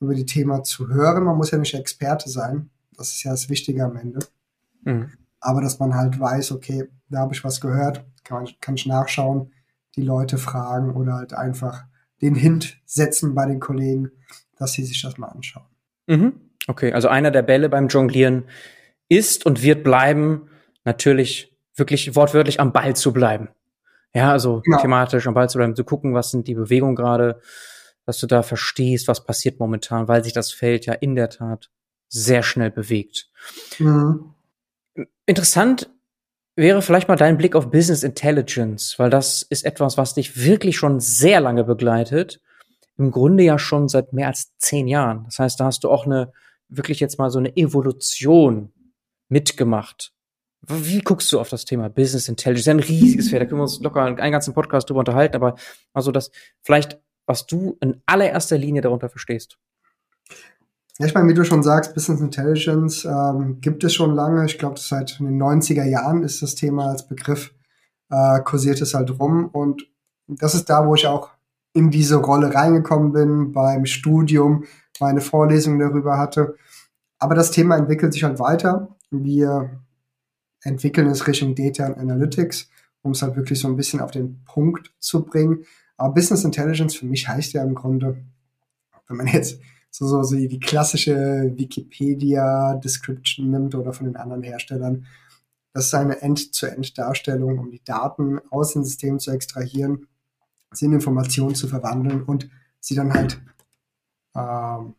[0.00, 1.24] über die Thema zu hören.
[1.24, 2.70] Man muss ja nicht Experte sein.
[2.96, 4.20] Das ist ja das Wichtige am Ende.
[4.84, 5.10] Mhm.
[5.40, 9.52] Aber dass man halt weiß, okay, da habe ich was gehört, kann, kann ich nachschauen,
[9.96, 11.84] die Leute fragen oder halt einfach
[12.20, 14.10] den Hint setzen bei den Kollegen,
[14.56, 15.66] dass sie sich das mal anschauen.
[16.06, 16.32] Mhm.
[16.66, 18.44] Okay, also einer der Bälle beim Jonglieren
[19.08, 20.48] ist und wird bleiben,
[20.84, 21.47] natürlich
[21.78, 23.48] wirklich wortwörtlich am Ball zu bleiben.
[24.14, 24.80] Ja, also genau.
[24.80, 27.40] thematisch am Ball zu bleiben, zu gucken, was sind die Bewegungen gerade,
[28.06, 31.70] dass du da verstehst, was passiert momentan, weil sich das Feld ja in der Tat
[32.08, 33.30] sehr schnell bewegt.
[33.78, 34.34] Mhm.
[35.26, 35.90] Interessant
[36.56, 40.76] wäre vielleicht mal dein Blick auf Business Intelligence, weil das ist etwas, was dich wirklich
[40.76, 42.40] schon sehr lange begleitet.
[42.96, 45.24] Im Grunde ja schon seit mehr als zehn Jahren.
[45.26, 46.32] Das heißt, da hast du auch eine,
[46.68, 48.72] wirklich jetzt mal so eine Evolution
[49.28, 50.12] mitgemacht.
[50.68, 52.68] Wie guckst du auf das Thema Business Intelligence?
[52.68, 55.56] Ein riesiges Feld, da können wir uns locker einen ganzen Podcast drüber unterhalten, aber
[55.94, 56.30] also das
[56.62, 59.58] vielleicht, was du in allererster Linie darunter verstehst.
[60.98, 64.44] Ja, ich meine, wie du schon sagst, Business Intelligence ähm, gibt es schon lange.
[64.46, 67.54] Ich glaube, seit den 90er Jahren ist das Thema als Begriff,
[68.10, 69.46] äh, kursiert es halt rum.
[69.46, 69.88] Und
[70.26, 71.30] das ist da, wo ich auch
[71.72, 74.64] in diese Rolle reingekommen bin, beim Studium
[74.98, 76.56] meine Vorlesungen darüber hatte.
[77.20, 78.96] Aber das Thema entwickelt sich halt weiter.
[79.10, 79.70] Wir
[80.68, 82.68] entwickeln es Richtung Data and Analytics,
[83.02, 85.64] um es halt wirklich so ein bisschen auf den Punkt zu bringen.
[85.96, 88.22] Aber Business Intelligence für mich heißt ja im Grunde,
[89.08, 95.06] wenn man jetzt so, so, so die klassische Wikipedia-Description nimmt oder von den anderen Herstellern.
[95.72, 100.06] Das ist eine End-zu-End-Darstellung, um die Daten aus dem System zu extrahieren,
[100.72, 102.48] sie in Informationen zu verwandeln und
[102.80, 103.40] sie dann halt
[104.34, 104.94] ähm,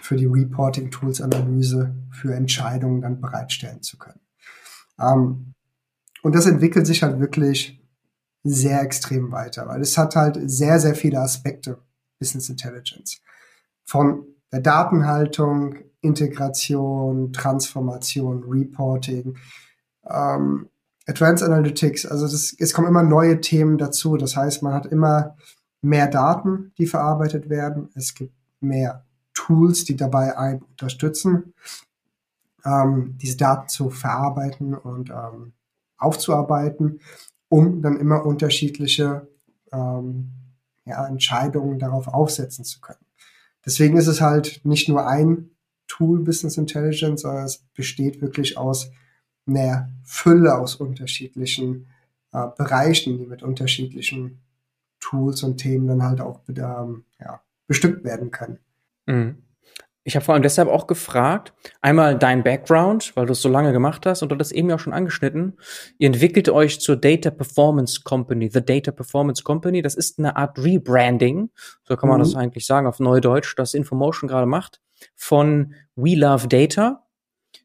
[0.00, 4.20] für die Reporting-Tools-Analyse, für Entscheidungen dann bereitstellen zu können.
[5.00, 5.54] Ähm,
[6.22, 7.80] und das entwickelt sich halt wirklich
[8.42, 11.78] sehr extrem weiter, weil es hat halt sehr, sehr viele Aspekte,
[12.18, 13.20] Business Intelligence
[13.84, 19.36] von der Datenhaltung, Integration, Transformation, Reporting,
[20.08, 20.68] ähm,
[21.06, 24.16] Advanced Analytics, also das, es kommen immer neue Themen dazu.
[24.16, 25.36] Das heißt, man hat immer
[25.82, 27.90] mehr Daten, die verarbeitet werden.
[27.94, 29.04] Es gibt mehr
[29.34, 31.52] Tools, die dabei einen unterstützen,
[32.64, 35.52] ähm, diese Daten zu verarbeiten und ähm,
[35.96, 37.00] aufzuarbeiten,
[37.48, 39.28] um dann immer unterschiedliche
[39.72, 40.32] ähm,
[40.84, 43.04] ja, Entscheidungen darauf aufsetzen zu können.
[43.64, 45.50] Deswegen ist es halt nicht nur ein
[45.86, 48.90] Tool Business Intelligence, sondern es besteht wirklich aus
[49.46, 51.88] einer Fülle aus unterschiedlichen
[52.32, 54.40] äh, Bereichen, die mit unterschiedlichen
[55.00, 58.58] Tools und Themen dann halt auch ähm, ja, bestückt werden können.
[59.06, 59.43] Mhm.
[60.06, 63.72] Ich habe vor allem deshalb auch gefragt, einmal dein Background, weil du es so lange
[63.72, 65.58] gemacht hast und du hast eben ja auch schon angeschnitten.
[65.96, 69.80] Ihr entwickelt euch zur Data Performance Company, The Data Performance Company.
[69.80, 71.50] Das ist eine Art Rebranding,
[71.84, 72.24] so kann man mhm.
[72.24, 74.82] das eigentlich sagen auf Neudeutsch, das Infomotion gerade macht,
[75.16, 77.06] von We Love Data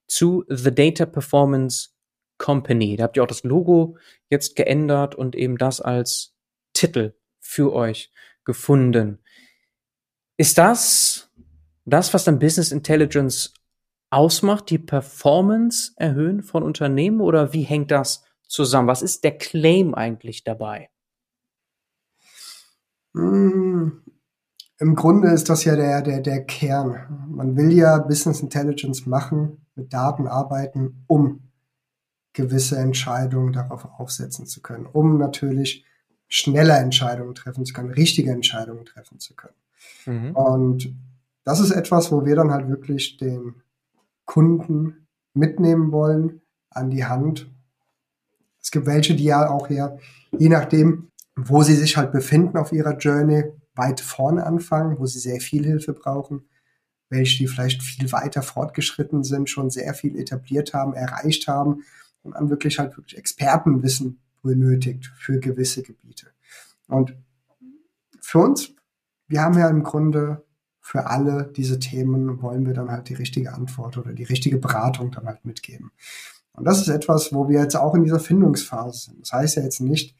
[0.08, 1.90] zu The Data Performance
[2.38, 2.96] Company.
[2.96, 3.98] Da habt ihr auch das Logo
[4.30, 6.34] jetzt geändert und eben das als
[6.72, 8.12] Titel für euch
[8.46, 9.20] gefunden.
[10.38, 11.29] Ist das
[11.90, 13.54] das, was dann Business Intelligence
[14.10, 18.88] ausmacht, die Performance erhöhen von Unternehmen oder wie hängt das zusammen?
[18.88, 20.90] Was ist der Claim eigentlich dabei?
[23.14, 24.04] Hm,
[24.80, 27.28] Im Grunde ist das ja der, der, der Kern.
[27.30, 31.50] Man will ja Business Intelligence machen, mit Daten arbeiten, um
[32.34, 35.86] gewisse Entscheidungen darauf aufsetzen zu können, um natürlich
[36.28, 39.56] schneller Entscheidungen treffen zu können, richtige Entscheidungen treffen zu können.
[40.06, 40.36] Mhm.
[40.36, 40.96] Und
[41.44, 43.62] das ist etwas, wo wir dann halt wirklich den
[44.26, 47.50] Kunden mitnehmen wollen an die Hand.
[48.62, 49.98] Es gibt welche, die ja auch ja,
[50.38, 55.20] je nachdem, wo sie sich halt befinden auf ihrer Journey, weit vorne anfangen, wo sie
[55.20, 56.48] sehr viel Hilfe brauchen.
[57.12, 61.84] welche die vielleicht viel weiter fortgeschritten sind, schon sehr viel etabliert haben, erreicht haben
[62.22, 66.28] und dann wirklich halt wirklich Expertenwissen benötigt für gewisse Gebiete.
[66.88, 67.16] Und
[68.22, 68.76] für uns,
[69.28, 70.46] wir haben ja im Grunde
[70.90, 75.12] für alle diese Themen wollen wir dann halt die richtige Antwort oder die richtige Beratung
[75.12, 75.92] dann halt mitgeben.
[76.54, 79.22] Und das ist etwas, wo wir jetzt auch in dieser Findungsphase sind.
[79.22, 80.16] Das heißt ja jetzt nicht,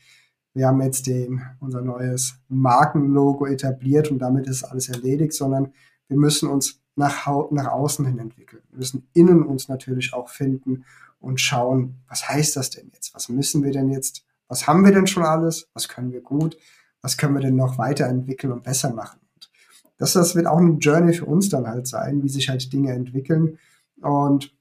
[0.54, 5.74] wir haben jetzt den, unser neues Markenlogo etabliert und damit ist alles erledigt, sondern
[6.08, 8.62] wir müssen uns nach, nach außen hin entwickeln.
[8.70, 10.86] Wir müssen innen uns natürlich auch finden
[11.20, 13.16] und schauen, was heißt das denn jetzt?
[13.16, 14.24] Was müssen wir denn jetzt?
[14.48, 15.68] Was haben wir denn schon alles?
[15.74, 16.58] Was können wir gut?
[17.02, 19.20] Was können wir denn noch weiterentwickeln und besser machen?
[20.00, 22.94] Das, das wird auch eine Journey für uns dann halt sein, wie sich halt Dinge
[22.94, 23.60] entwickeln.
[24.02, 24.56] Und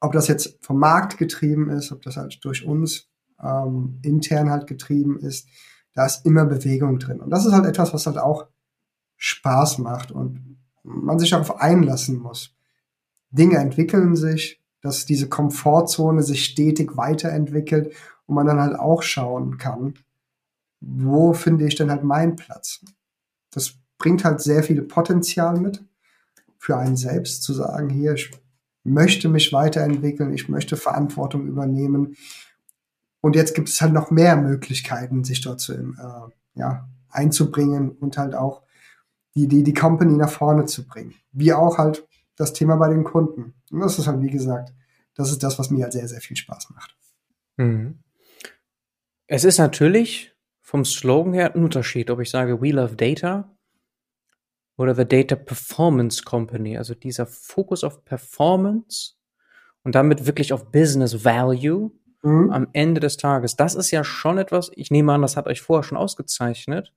[0.00, 3.08] ob das jetzt vom Markt getrieben ist, ob das halt durch uns
[3.42, 5.48] ähm, intern halt getrieben ist,
[5.94, 7.20] da ist immer Bewegung drin.
[7.20, 8.46] Und das ist halt etwas, was halt auch
[9.16, 12.54] Spaß macht und man sich darauf einlassen muss.
[13.30, 17.94] Dinge entwickeln sich, dass diese Komfortzone sich stetig weiterentwickelt
[18.26, 19.94] und man dann halt auch schauen kann,
[20.80, 22.80] wo finde ich denn halt meinen Platz.
[23.50, 25.80] Das bringt halt sehr viel Potenzial mit
[26.58, 28.32] für einen selbst zu sagen, hier, ich
[28.82, 32.16] möchte mich weiterentwickeln, ich möchte Verantwortung übernehmen.
[33.20, 38.18] Und jetzt gibt es halt noch mehr Möglichkeiten, sich dort zu, äh, ja, einzubringen und
[38.18, 38.62] halt auch
[39.36, 41.14] die, die, die Company nach vorne zu bringen.
[41.30, 43.54] Wie auch halt das Thema bei den Kunden.
[43.70, 44.74] Und das ist halt, wie gesagt,
[45.14, 46.96] das ist das, was mir halt sehr, sehr viel Spaß macht.
[47.56, 48.00] Mhm.
[49.28, 53.51] Es ist natürlich vom Slogan her ein Unterschied, ob ich sage We Love Data
[54.82, 59.14] oder The Data Performance Company, also dieser Fokus auf Performance
[59.84, 61.92] und damit wirklich auf Business Value
[62.22, 62.50] mhm.
[62.50, 63.56] am Ende des Tages.
[63.56, 66.92] Das ist ja schon etwas, ich nehme an, das hat euch vorher schon ausgezeichnet,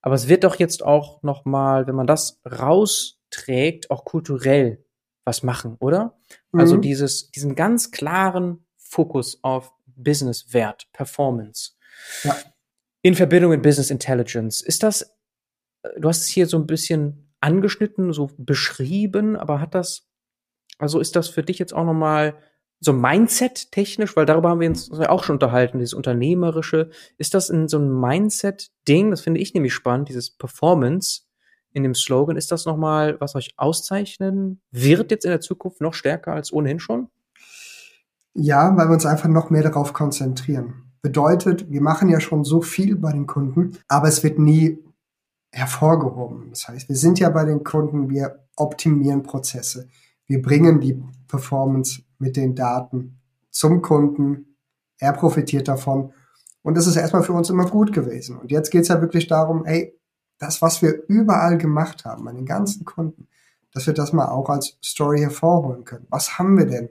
[0.00, 4.84] aber es wird doch jetzt auch noch mal, wenn man das rausträgt, auch kulturell
[5.24, 6.18] was machen, oder?
[6.30, 6.60] Also mhm.
[6.60, 11.72] Also dieses, diesen ganz klaren Fokus auf Business Wert, Performance.
[12.24, 12.36] Ja.
[13.02, 14.60] In Verbindung mit Business Intelligence.
[14.60, 15.14] Ist das
[15.98, 20.08] du hast es hier so ein bisschen angeschnitten, so beschrieben, aber hat das,
[20.78, 22.34] also ist das für dich jetzt auch nochmal
[22.80, 26.90] so Mindset-technisch, weil darüber haben wir uns auch schon unterhalten, dieses Unternehmerische.
[27.16, 31.22] Ist das in so ein Mindset-Ding, das finde ich nämlich spannend, dieses Performance
[31.72, 35.94] in dem Slogan, ist das nochmal, was euch auszeichnen wird jetzt in der Zukunft noch
[35.94, 37.08] stärker als ohnehin schon?
[38.34, 40.92] Ja, weil wir uns einfach noch mehr darauf konzentrieren.
[41.02, 44.78] Bedeutet, wir machen ja schon so viel bei den Kunden, aber es wird nie
[45.52, 46.50] hervorgehoben.
[46.50, 49.88] Das heißt, wir sind ja bei den Kunden, wir optimieren Prozesse.
[50.26, 54.56] Wir bringen die Performance mit den Daten zum Kunden.
[54.98, 56.12] Er profitiert davon.
[56.62, 58.38] Und das ist erstmal für uns immer gut gewesen.
[58.38, 59.98] Und jetzt geht es ja wirklich darum, ey,
[60.38, 63.28] das, was wir überall gemacht haben, bei den ganzen Kunden,
[63.72, 66.06] dass wir das mal auch als Story hervorholen können.
[66.10, 66.88] Was haben wir denn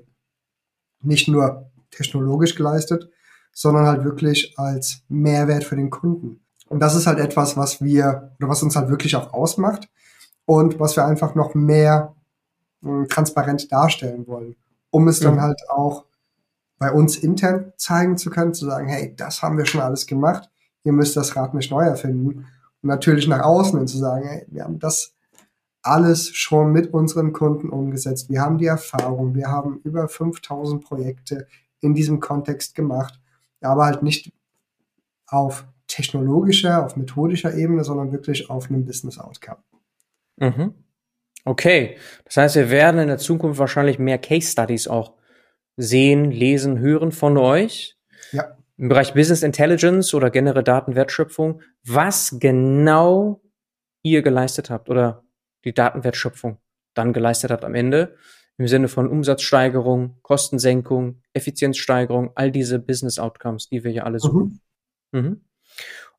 [1.02, 3.10] nicht nur technologisch geleistet,
[3.54, 6.45] sondern halt wirklich als Mehrwert für den Kunden?
[6.71, 9.89] Und das ist halt etwas, was wir oder was uns halt wirklich auch ausmacht
[10.45, 12.15] und was wir einfach noch mehr
[12.81, 14.55] äh, transparent darstellen wollen,
[14.89, 15.25] um es mhm.
[15.25, 16.05] dann halt auch
[16.79, 20.49] bei uns intern zeigen zu können, zu sagen, hey, das haben wir schon alles gemacht,
[20.86, 22.45] ihr müsst das Rad nicht neu erfinden.
[22.81, 25.13] Und natürlich nach außen hin zu sagen, hey, wir haben das
[25.81, 28.29] alles schon mit unseren Kunden umgesetzt.
[28.29, 31.47] Wir haben die Erfahrung, wir haben über 5000 Projekte
[31.81, 33.19] in diesem Kontext gemacht,
[33.60, 34.31] aber halt nicht
[35.27, 39.60] auf technologischer, auf methodischer Ebene, sondern wirklich auf einem Business Outcome.
[40.38, 40.73] Mhm.
[41.43, 45.13] Okay, das heißt, wir werden in der Zukunft wahrscheinlich mehr Case Studies auch
[45.77, 47.97] sehen, lesen, hören von euch.
[48.32, 48.58] Ja.
[48.77, 53.41] Im Bereich Business Intelligence oder generelle Datenwertschöpfung, was genau
[54.04, 55.23] ihr geleistet habt oder
[55.65, 56.58] die Datenwertschöpfung
[56.93, 58.15] dann geleistet habt am Ende
[58.58, 64.62] im Sinne von Umsatzsteigerung, Kostensenkung, Effizienzsteigerung, all diese Business Outcomes, die wir ja alle suchen.
[65.12, 65.19] Mhm.
[65.19, 65.41] Mhm.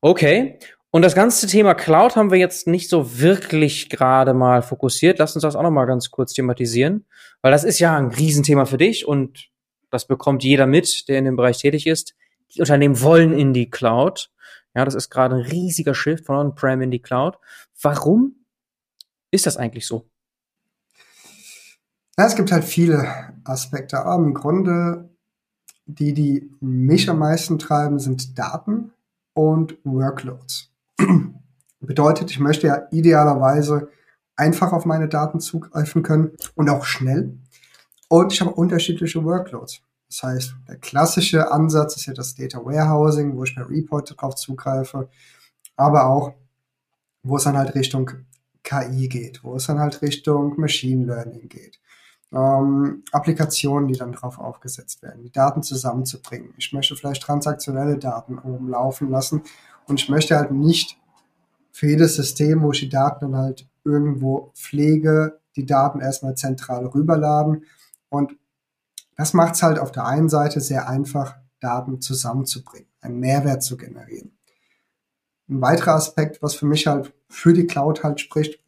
[0.03, 0.59] Okay.
[0.91, 5.17] Und das ganze Thema Cloud haben wir jetzt nicht so wirklich gerade mal fokussiert.
[5.17, 7.05] Lass uns das auch noch mal ganz kurz thematisieren,
[7.41, 9.49] weil das ist ja ein Riesenthema für dich und
[9.91, 12.15] das bekommt jeder mit, der in dem Bereich tätig ist.
[12.53, 14.29] Die Unternehmen wollen in die Cloud.
[14.75, 17.37] Ja, das ist gerade ein riesiger Shift von On-Prem in die Cloud.
[17.81, 18.43] Warum
[19.31, 20.09] ist das eigentlich so?
[22.17, 23.07] Ja, es gibt halt viele
[23.45, 25.09] Aspekte, aber im Grunde
[25.85, 28.92] die, die mich am meisten treiben, sind Daten
[29.33, 30.71] und Workloads.
[31.79, 33.89] Bedeutet, ich möchte ja idealerweise
[34.35, 37.37] einfach auf meine Daten zugreifen können und auch schnell.
[38.09, 39.81] Und ich habe unterschiedliche Workloads.
[40.07, 44.35] Das heißt, der klassische Ansatz ist ja das Data Warehousing, wo ich per Report drauf
[44.35, 45.09] zugreife,
[45.75, 46.33] aber auch,
[47.23, 48.11] wo es dann halt Richtung
[48.63, 51.79] KI geht, wo es dann halt Richtung Machine Learning geht.
[52.33, 56.53] Ähm, Applikationen, die dann drauf aufgesetzt werden, die Daten zusammenzubringen.
[56.57, 59.43] Ich möchte vielleicht transaktionelle Daten oben laufen lassen
[59.87, 60.97] und ich möchte halt nicht
[61.71, 66.85] für jedes System, wo ich die Daten dann halt irgendwo pflege, die Daten erstmal zentral
[66.87, 67.65] rüberladen.
[68.09, 68.35] Und
[69.15, 73.77] das macht es halt auf der einen Seite sehr einfach, Daten zusammenzubringen, einen Mehrwert zu
[73.77, 74.37] generieren.
[75.47, 78.59] Ein weiterer Aspekt, was für mich halt für die Cloud halt spricht,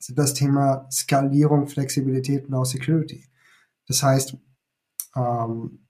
[0.00, 3.24] ist das Thema Skalierung, Flexibilität und auch Security.
[3.86, 4.36] Das heißt,
[5.16, 5.80] ähm,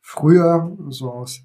[0.00, 1.42] früher, so aus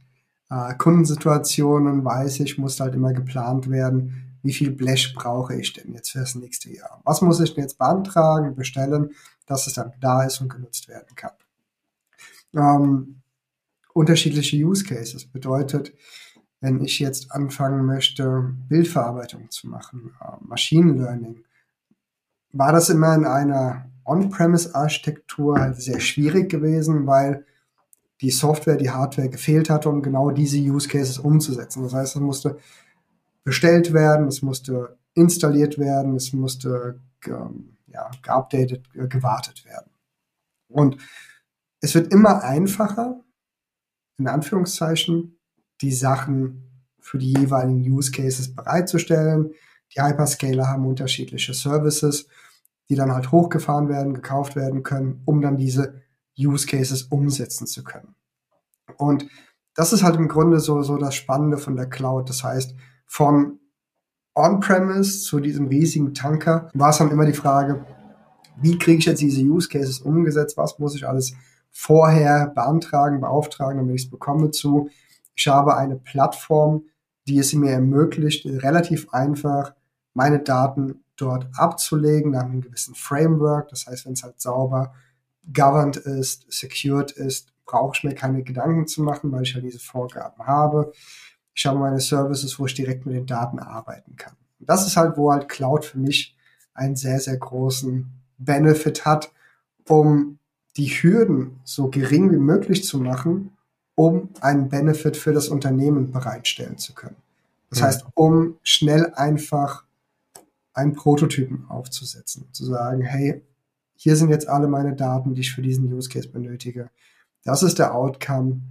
[0.49, 5.93] äh, Kundensituationen, weiß ich, musste halt immer geplant werden, wie viel Blech brauche ich denn
[5.93, 7.01] jetzt für das nächste Jahr?
[7.03, 9.11] Was muss ich denn jetzt beantragen, bestellen,
[9.47, 11.31] dass es dann da ist und genutzt werden kann?
[12.53, 13.21] Ähm,
[13.93, 15.93] unterschiedliche Use Cases bedeutet,
[16.61, 21.44] wenn ich jetzt anfangen möchte, Bildverarbeitung zu machen, äh, Machine Learning,
[22.55, 27.45] war das immer in einer On-Premise-Architektur halt sehr schwierig gewesen, weil
[28.21, 31.83] die Software, die Hardware gefehlt hatte, um genau diese Use Cases umzusetzen.
[31.83, 32.57] Das heißt, es musste
[33.43, 39.91] bestellt werden, es musste installiert werden, es musste ähm, ja, geupdatet, äh, gewartet werden.
[40.69, 40.97] Und
[41.81, 43.19] es wird immer einfacher,
[44.17, 45.37] in Anführungszeichen,
[45.81, 49.51] die Sachen für die jeweiligen Use Cases bereitzustellen.
[49.93, 52.27] Die Hyperscaler haben unterschiedliche Services,
[52.89, 56.01] die dann halt hochgefahren werden, gekauft werden können, um dann diese
[56.37, 58.15] Use Cases umsetzen zu können.
[58.97, 59.27] Und
[59.73, 62.29] das ist halt im Grunde so, so das Spannende von der Cloud.
[62.29, 62.75] Das heißt,
[63.05, 63.59] von
[64.35, 67.85] On-Premise zu diesem riesigen Tanker war es dann immer die Frage,
[68.57, 70.57] wie kriege ich jetzt diese Use Cases umgesetzt?
[70.57, 71.33] Was muss ich alles
[71.71, 74.89] vorher beantragen, beauftragen, damit ich es bekomme zu?
[75.35, 76.85] Ich habe eine Plattform,
[77.27, 79.73] die es mir ermöglicht, relativ einfach
[80.13, 83.69] meine Daten dort abzulegen nach einem gewissen Framework.
[83.69, 84.93] Das heißt, wenn es halt sauber
[85.53, 89.79] governed ist, secured ist, brauche ich mir keine Gedanken zu machen, weil ich ja diese
[89.79, 90.91] Vorgaben habe.
[91.53, 94.35] Ich habe meine Services, wo ich direkt mit den Daten arbeiten kann.
[94.59, 96.35] Und das ist halt, wo halt Cloud für mich
[96.73, 99.31] einen sehr, sehr großen Benefit hat,
[99.87, 100.39] um
[100.77, 103.51] die Hürden so gering wie möglich zu machen,
[103.95, 107.15] um einen Benefit für das Unternehmen bereitstellen zu können.
[107.69, 107.85] Das ja.
[107.85, 109.84] heißt, um schnell einfach
[110.75, 113.41] einen Prototypen aufzusetzen, zu sagen, hey,
[113.95, 116.89] hier sind jetzt alle meine Daten, die ich für diesen Use Case benötige.
[117.43, 118.61] Das ist der Outcome.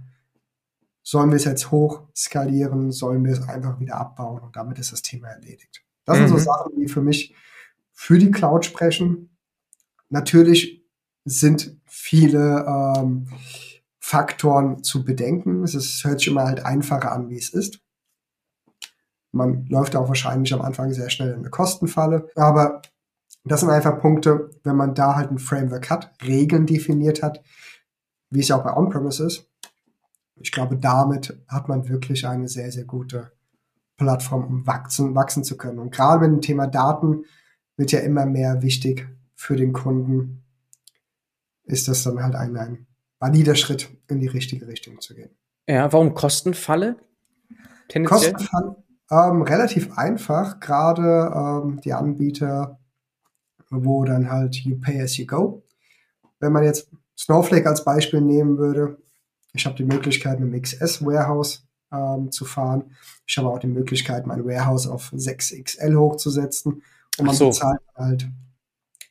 [1.01, 2.91] Sollen wir es jetzt hoch skalieren?
[2.91, 4.41] Sollen wir es einfach wieder abbauen?
[4.41, 5.83] Und damit ist das Thema erledigt.
[6.05, 6.21] Das mhm.
[6.21, 6.45] sind so mhm.
[6.45, 7.35] Sachen, die für mich
[7.91, 9.35] für die Cloud sprechen.
[10.09, 10.85] Natürlich
[11.23, 13.27] sind viele ähm,
[13.99, 15.63] Faktoren zu bedenken.
[15.63, 17.79] Es ist, hört sich immer halt einfacher an, wie es ist.
[19.35, 22.29] Man läuft auch wahrscheinlich am Anfang sehr schnell in eine Kostenfalle.
[22.35, 22.81] Aber
[23.43, 27.43] das sind einfach Punkte, wenn man da halt ein Framework hat, Regeln definiert hat,
[28.29, 29.49] wie es ja auch bei On-Premise ist.
[30.37, 33.31] Ich glaube, damit hat man wirklich eine sehr, sehr gute
[33.97, 35.79] Plattform, um wachsen, wachsen zu können.
[35.79, 37.25] Und gerade mit dem Thema Daten
[37.77, 40.43] wird ja immer mehr wichtig für den Kunden,
[41.65, 42.87] ist das dann halt ein, ein
[43.19, 45.31] valider Schritt in die richtige Richtung zu gehen.
[45.67, 46.97] Ja, warum Kostenfalle?
[47.89, 48.33] Tendenziell?
[48.33, 48.75] Kostenfalle,
[49.11, 50.59] ähm, relativ einfach.
[50.59, 52.79] Gerade ähm, die Anbieter
[53.69, 55.63] wo dann halt you pay as you go.
[56.39, 58.97] Wenn man jetzt Snowflake als Beispiel nehmen würde,
[59.53, 62.91] ich habe die Möglichkeit, mit dem XS-Warehouse ähm, zu fahren.
[63.25, 66.83] Ich habe auch die Möglichkeit, mein Warehouse auf 6XL hochzusetzen
[67.17, 67.47] und man so.
[67.47, 68.27] bezahlt halt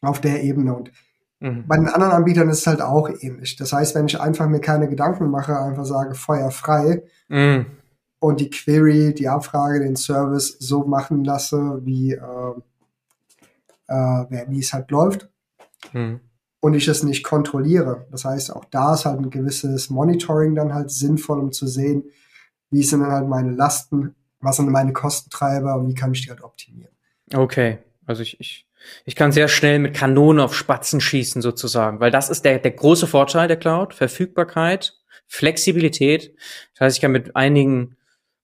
[0.02, 0.74] auf der Ebene.
[0.74, 0.92] Und
[1.40, 1.66] mhm.
[1.66, 3.56] bei den anderen Anbietern ist es halt auch ähnlich.
[3.56, 7.66] Das heißt, wenn ich einfach mir keine Gedanken mache, einfach sage, Feuer frei mhm.
[8.24, 12.54] Und die Query, die Abfrage, den Service so machen lasse, wie äh,
[13.86, 15.28] äh, wie es halt läuft.
[15.90, 16.20] Hm.
[16.60, 18.06] Und ich es nicht kontrolliere.
[18.10, 22.04] Das heißt, auch da ist halt ein gewisses Monitoring dann halt sinnvoll, um zu sehen,
[22.70, 26.30] wie sind dann halt meine Lasten, was sind meine Kostentreiber und wie kann ich die
[26.30, 26.94] halt optimieren.
[27.34, 28.66] Okay, also ich, ich,
[29.04, 32.70] ich kann sehr schnell mit Kanonen auf Spatzen schießen sozusagen, weil das ist der, der
[32.70, 34.94] große Vorteil der Cloud, Verfügbarkeit,
[35.26, 36.34] Flexibilität.
[36.72, 37.98] Das heißt, ich kann mit einigen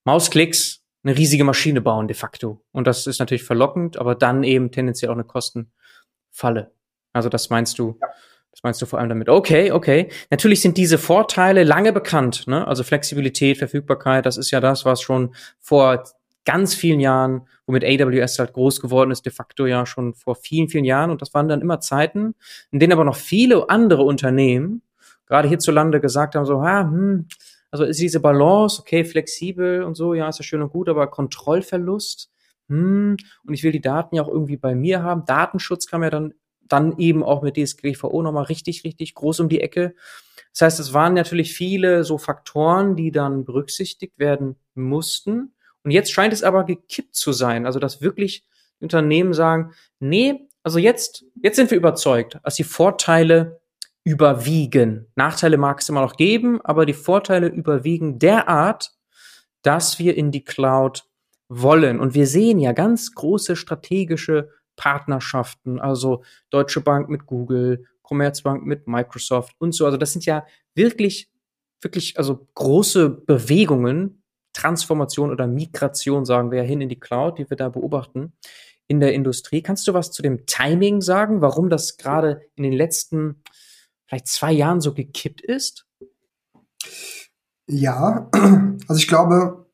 [0.05, 2.63] Mausklicks eine riesige Maschine bauen de facto.
[2.73, 6.73] Und das ist natürlich verlockend, aber dann eben tendenziell auch eine Kostenfalle.
[7.13, 8.09] Also das meinst du, ja.
[8.51, 9.29] das meinst du vor allem damit.
[9.29, 10.11] Okay, okay.
[10.31, 12.47] Natürlich sind diese Vorteile lange bekannt.
[12.47, 12.67] Ne?
[12.67, 16.05] Also Flexibilität, Verfügbarkeit, das ist ja das, was schon vor
[16.45, 20.69] ganz vielen Jahren, womit AWS halt groß geworden ist, de facto ja schon vor vielen,
[20.69, 21.11] vielen Jahren.
[21.11, 22.35] Und das waren dann immer Zeiten,
[22.71, 24.83] in denen aber noch viele andere Unternehmen,
[25.27, 27.27] gerade hierzulande, gesagt haben, so, ah, hm,
[27.71, 31.07] also ist diese Balance, okay, flexibel und so, ja, ist ja schön und gut, aber
[31.07, 32.31] Kontrollverlust,
[32.71, 35.25] hm, und ich will die Daten ja auch irgendwie bei mir haben.
[35.27, 39.61] Datenschutz kam ja dann, dann eben auch mit DSGVO nochmal richtig, richtig groß um die
[39.61, 39.95] Ecke.
[40.53, 45.53] Das heißt, es waren natürlich viele so Faktoren, die dann berücksichtigt werden mussten.
[45.83, 47.67] Und jetzt scheint es aber gekippt zu sein.
[47.67, 48.47] Also, dass wirklich
[48.81, 53.60] Unternehmen sagen, nee, also jetzt, jetzt sind wir überzeugt, dass die Vorteile
[54.05, 55.07] überwiegen.
[55.15, 58.93] Nachteile mag es immer noch geben, aber die Vorteile überwiegen derart,
[59.63, 61.05] dass wir in die Cloud
[61.49, 62.01] wollen.
[62.01, 68.87] Und wir sehen ja ganz große strategische Partnerschaften, also Deutsche Bank mit Google, Commerzbank mit
[68.89, 69.85] Microsoft und so.
[69.85, 71.31] Also das sind ja wirklich,
[71.83, 74.23] wirklich, also große Bewegungen,
[74.53, 78.33] Transformation oder Migration, sagen wir ja, hin in die Cloud, die wir da beobachten
[78.89, 79.63] in der Industrie.
[79.63, 83.43] Kannst du was zu dem Timing sagen, warum das gerade in den letzten
[84.11, 85.87] vielleicht zwei Jahren so gekippt ist?
[87.69, 88.29] Ja,
[88.89, 89.67] also ich glaube,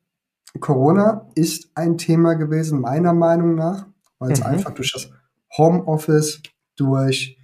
[0.59, 3.87] Corona ist ein Thema gewesen, meiner Meinung nach,
[4.19, 4.45] weil es mhm.
[4.45, 5.09] einfach durch das
[5.57, 6.43] Homeoffice,
[6.75, 7.39] durch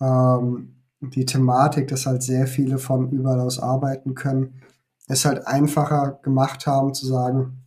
[0.00, 4.62] ähm, die Thematik, dass halt sehr viele von überall aus arbeiten können,
[5.08, 7.64] es halt einfacher gemacht haben zu sagen,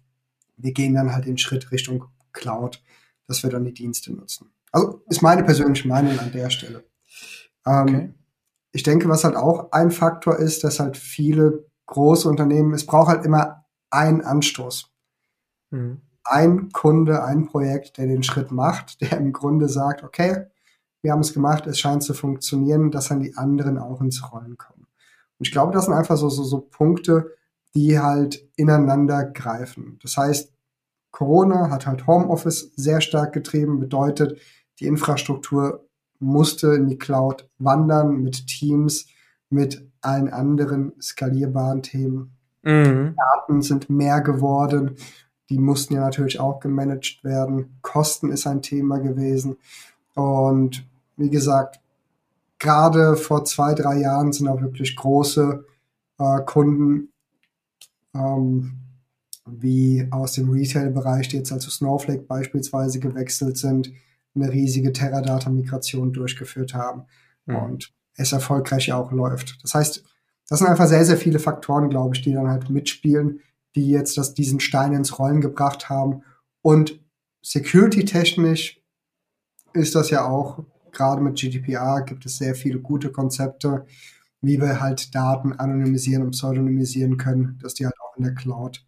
[0.56, 2.82] wir gehen dann halt den Schritt Richtung Cloud,
[3.28, 4.54] dass wir dann die Dienste nutzen.
[4.72, 6.86] Also ist meine persönliche Meinung an der Stelle.
[7.66, 8.14] Ähm, okay.
[8.72, 13.10] Ich denke, was halt auch ein Faktor ist, dass halt viele große Unternehmen, es braucht
[13.10, 14.92] halt immer einen Anstoß.
[15.72, 16.02] Mhm.
[16.24, 20.46] Ein Kunde, ein Projekt, der den Schritt macht, der im Grunde sagt, okay,
[21.02, 24.58] wir haben es gemacht, es scheint zu funktionieren, dass dann die anderen auch ins Rollen
[24.58, 24.88] kommen.
[25.40, 27.36] Und ich glaube, das sind einfach so, so, so Punkte,
[27.74, 29.98] die halt ineinander greifen.
[30.04, 30.54] Das heißt,
[31.12, 34.40] Corona hat halt Homeoffice sehr stark getrieben, bedeutet,
[34.80, 35.88] die Infrastruktur
[36.22, 39.08] musste in die Cloud wandern mit Teams,
[39.50, 42.32] mit allen anderen skalierbaren Themen.
[42.64, 43.16] Mhm.
[43.16, 44.96] Daten sind mehr geworden.
[45.50, 47.78] Die mussten ja natürlich auch gemanagt werden.
[47.82, 49.58] Kosten ist ein Thema gewesen.
[50.16, 50.86] Und
[51.18, 51.80] wie gesagt,
[52.60, 55.66] gerade vor zwei, drei Jahren sind auch wirklich große
[56.20, 57.10] äh, Kunden
[58.14, 58.74] ähm,
[59.46, 63.92] wie aus dem Retail-Bereich, die jetzt also Snowflake beispielsweise gewechselt sind,
[64.36, 67.04] eine riesige Teradata-Migration durchgeführt haben
[67.46, 67.56] mhm.
[67.56, 69.58] und es erfolgreich auch läuft.
[69.64, 70.04] Das heißt,
[70.48, 73.40] das sind einfach sehr, sehr viele Faktoren, glaube ich, die dann halt mitspielen,
[73.76, 76.24] die jetzt das, diesen Stein ins Rollen gebracht haben.
[76.62, 77.00] Und
[77.42, 78.82] security-technisch
[79.74, 83.86] ist das ja auch gerade mit GDPR gibt es sehr viele gute Konzepte,
[84.42, 88.86] wie wir halt Daten anonymisieren und pseudonymisieren können, dass die halt auch in der Cloud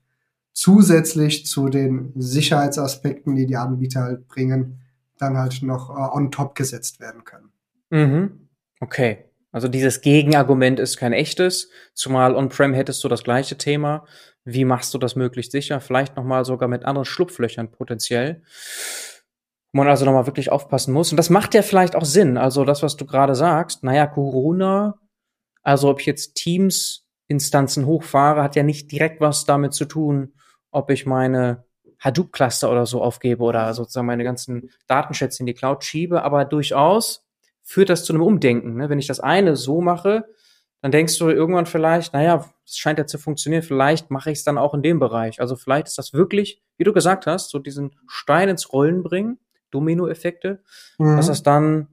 [0.53, 4.79] zusätzlich zu den Sicherheitsaspekten, die die Anbieter halt bringen,
[5.17, 7.51] dann halt noch uh, on top gesetzt werden können.
[7.89, 8.49] Mhm.
[8.79, 9.25] Okay.
[9.51, 14.05] Also dieses Gegenargument ist kein echtes, zumal on-prem hättest du das gleiche Thema.
[14.45, 15.79] Wie machst du das möglichst sicher?
[15.79, 18.41] Vielleicht nochmal sogar mit anderen Schlupflöchern potenziell
[19.73, 21.11] wo man also nochmal wirklich aufpassen muss.
[21.11, 22.37] Und das macht ja vielleicht auch Sinn.
[22.37, 24.99] Also das, was du gerade sagst, naja, Corona,
[25.63, 30.33] also ob ich jetzt Teams-Instanzen hochfahre, hat ja nicht direkt was damit zu tun,
[30.71, 31.65] ob ich meine
[32.03, 37.25] Hadoop-Cluster oder so aufgebe oder sozusagen meine ganzen Datenschätze in die Cloud schiebe, aber durchaus
[37.61, 38.75] führt das zu einem Umdenken.
[38.75, 38.89] Ne?
[38.89, 40.25] Wenn ich das eine so mache,
[40.81, 44.43] dann denkst du irgendwann vielleicht, naja, es scheint ja zu funktionieren, vielleicht mache ich es
[44.43, 45.39] dann auch in dem Bereich.
[45.39, 49.39] Also vielleicht ist das wirklich, wie du gesagt hast, so diesen Stein ins Rollen bringen
[49.71, 50.61] Dominoeffekte,
[50.97, 51.15] mhm.
[51.15, 51.87] dass das dann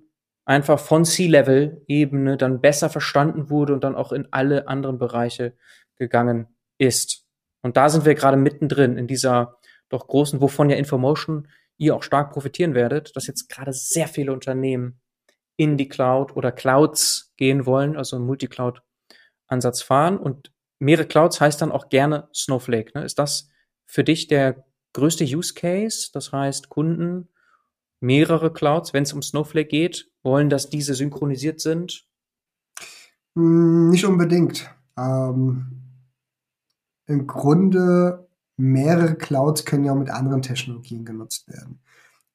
[0.44, 5.54] einfach von C-Level-Ebene dann besser verstanden wurde und dann auch in alle anderen Bereiche
[5.96, 6.48] gegangen
[6.78, 7.26] ist.
[7.62, 9.59] Und da sind wir gerade mittendrin in dieser
[9.90, 14.32] doch großen, wovon ja Infomotion ihr auch stark profitieren werdet, dass jetzt gerade sehr viele
[14.32, 15.00] Unternehmen
[15.56, 20.18] in die Cloud oder Clouds gehen wollen, also einen Multicloud-Ansatz fahren.
[20.18, 22.92] Und mehrere Clouds heißt dann auch gerne Snowflake.
[22.94, 23.04] Ne?
[23.04, 23.48] Ist das
[23.86, 24.64] für dich der
[24.94, 26.10] größte Use Case?
[26.12, 27.28] Das heißt, Kunden
[28.00, 32.06] mehrere Clouds, wenn es um Snowflake geht, wollen, dass diese synchronisiert sind?
[33.34, 34.70] Hm, nicht unbedingt.
[34.96, 35.82] Ähm,
[37.06, 38.29] Im Grunde
[38.60, 41.80] mehrere Clouds können ja auch mit anderen Technologien genutzt werden.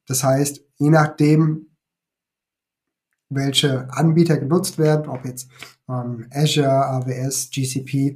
[0.07, 1.67] Das heißt, je nachdem,
[3.29, 5.49] welche Anbieter genutzt werden, ob jetzt
[5.89, 8.15] ähm, Azure, AWS, GCP,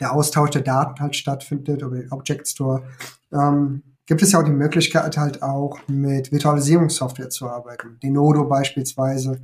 [0.00, 2.88] der Austausch der Daten halt stattfindet über den Object Store,
[3.32, 7.98] ähm, gibt es ja auch die Möglichkeit, halt auch mit Virtualisierungssoftware zu arbeiten.
[8.02, 9.40] Denodo beispielsweise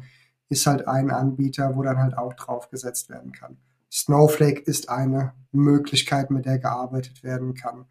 [0.49, 3.59] ist halt ein Anbieter, wo dann halt auch draufgesetzt werden kann.
[3.95, 7.87] Snowflake ist eine Möglichkeit, mit der gearbeitet werden kann.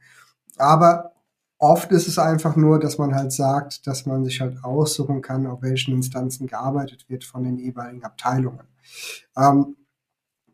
[0.57, 1.13] Aber
[1.57, 5.47] oft ist es einfach nur, dass man halt sagt, dass man sich halt aussuchen kann,
[5.47, 8.67] auf welchen Instanzen gearbeitet wird von den jeweiligen Abteilungen.
[9.37, 9.77] Ähm,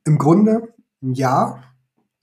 [0.06, 1.64] Im Grunde, ja,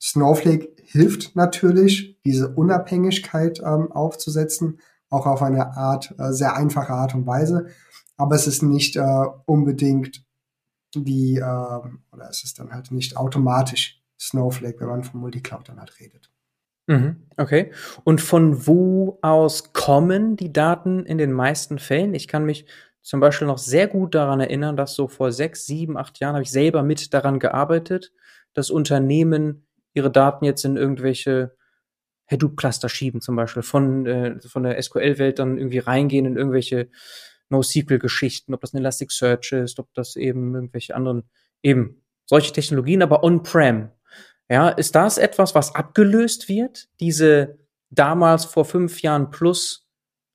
[0.01, 4.79] Snowflake hilft natürlich, diese Unabhängigkeit ähm, aufzusetzen,
[5.11, 7.67] auch auf eine Art, äh, sehr einfache Art und Weise.
[8.17, 10.26] Aber es ist nicht äh, unbedingt
[11.05, 15.79] wie, äh, oder es ist dann halt nicht automatisch Snowflake, wenn man von Multicloud dann
[15.79, 16.31] halt redet.
[16.87, 17.73] Mhm, okay.
[18.05, 22.15] Und von wo aus kommen die Daten in den meisten Fällen?
[22.15, 22.67] Ich kann mich
[23.03, 26.45] zum Beispiel noch sehr gut daran erinnern, dass so vor sechs, sieben, acht Jahren habe
[26.45, 28.13] ich selber mit daran gearbeitet,
[28.55, 31.57] dass Unternehmen ihre Daten jetzt in irgendwelche
[32.31, 36.89] Hadoop-Cluster schieben, zum Beispiel von, äh, von der SQL-Welt dann irgendwie reingehen in irgendwelche
[37.51, 41.25] NoSQL-Geschichten, ob das ein Elasticsearch ist, ob das eben irgendwelche anderen,
[41.63, 43.91] eben solche Technologien, aber on-prem.
[44.49, 46.89] Ja, ist das etwas, was abgelöst wird?
[47.01, 47.59] Diese
[47.91, 49.87] damals vor fünf Jahren plus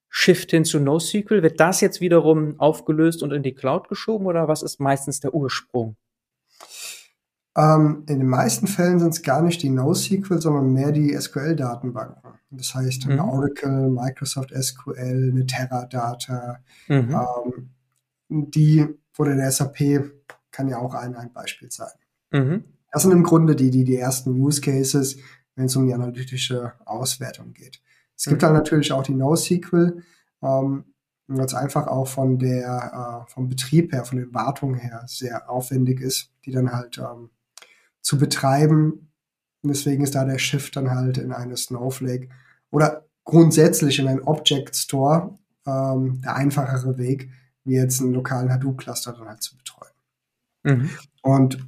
[0.10, 4.50] Shift hin zu NoSQL, wird das jetzt wiederum aufgelöst und in die Cloud geschoben oder
[4.50, 5.96] was ist meistens der Ursprung?
[7.56, 12.40] Ähm, in den meisten Fällen sind es gar nicht die NoSQL, sondern mehr die SQL-Datenbanken.
[12.52, 13.20] Das heißt, mhm.
[13.20, 17.16] Oracle, Microsoft SQL, eine Teradata, mhm.
[17.16, 17.70] ähm,
[18.30, 18.88] die
[19.18, 20.12] oder der SAP
[20.52, 21.92] kann ja auch ein, ein Beispiel sein.
[22.32, 22.64] Mhm.
[22.92, 25.18] Das sind im Grunde die, die, die ersten Use Cases,
[25.56, 27.82] wenn es um die analytische Auswertung geht.
[28.18, 28.48] Es gibt mhm.
[28.48, 30.04] dann natürlich auch die NoSQL,
[30.42, 30.86] ähm,
[31.28, 36.02] was einfach auch von der, äh, vom Betrieb her, von den Wartungen her sehr aufwendig
[36.02, 37.30] ist, die dann halt ähm,
[38.02, 39.12] zu betreiben.
[39.62, 42.30] Und deswegen ist da der Shift dann halt in eine Snowflake
[42.72, 47.30] oder grundsätzlich in einen Object Store ähm, der einfachere Weg,
[47.64, 49.94] wie jetzt einen lokalen Hadoop-Cluster dann halt zu betreuen.
[50.64, 50.90] Mhm.
[51.22, 51.68] Und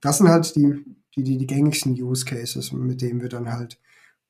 [0.00, 0.84] das sind halt die,
[1.14, 3.78] die, die, die gängigsten Use Cases, mit denen wir dann halt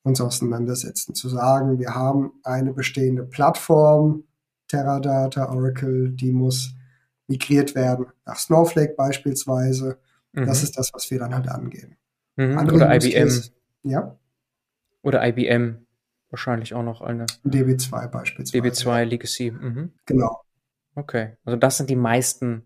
[0.02, 1.14] uns auseinandersetzen.
[1.14, 4.24] Zu sagen, wir haben eine bestehende Plattform,
[4.68, 6.74] Teradata, Oracle, die muss
[7.28, 9.98] migriert werden nach Snowflake beispielsweise.
[10.32, 10.46] Mhm.
[10.46, 11.96] Das ist das, was wir dann halt angehen.
[12.36, 12.58] Mhm.
[12.58, 13.12] Oder IBM.
[13.12, 13.50] Case,
[13.82, 14.18] ja.
[15.02, 15.86] Oder IBM
[16.30, 17.26] wahrscheinlich auch noch eine.
[17.44, 18.64] DB2 beispielsweise.
[18.64, 19.50] DB2 Legacy.
[19.50, 19.92] Mhm.
[20.06, 20.42] Genau.
[20.94, 21.36] Okay.
[21.44, 22.64] Also das sind die meisten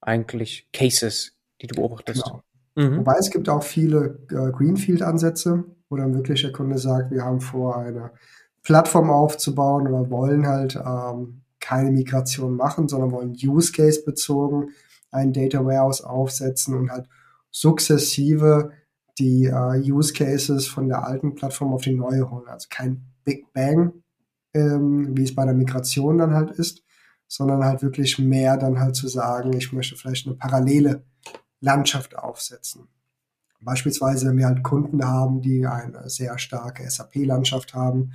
[0.00, 2.24] eigentlich Cases, die du beobachtest.
[2.24, 2.42] Genau.
[2.74, 2.98] Mhm.
[2.98, 7.40] Wobei es gibt auch viele äh, Greenfield-Ansätze, wo dann wirklich der Kunde sagt, wir haben
[7.40, 8.12] vor, eine
[8.62, 14.70] Plattform aufzubauen oder wollen halt ähm, keine Migration machen, sondern wollen Use Case bezogen
[15.12, 17.08] ein Data Warehouse aufsetzen und halt
[17.50, 18.72] sukzessive
[19.18, 22.48] die äh, Use Cases von der alten Plattform auf die neue holen.
[22.48, 23.92] Also kein Big Bang,
[24.54, 26.82] ähm, wie es bei der Migration dann halt ist,
[27.28, 31.04] sondern halt wirklich mehr dann halt zu sagen, ich möchte vielleicht eine parallele
[31.60, 32.88] Landschaft aufsetzen.
[33.60, 38.12] Beispielsweise, wenn wir halt Kunden haben, die eine sehr starke SAP-Landschaft haben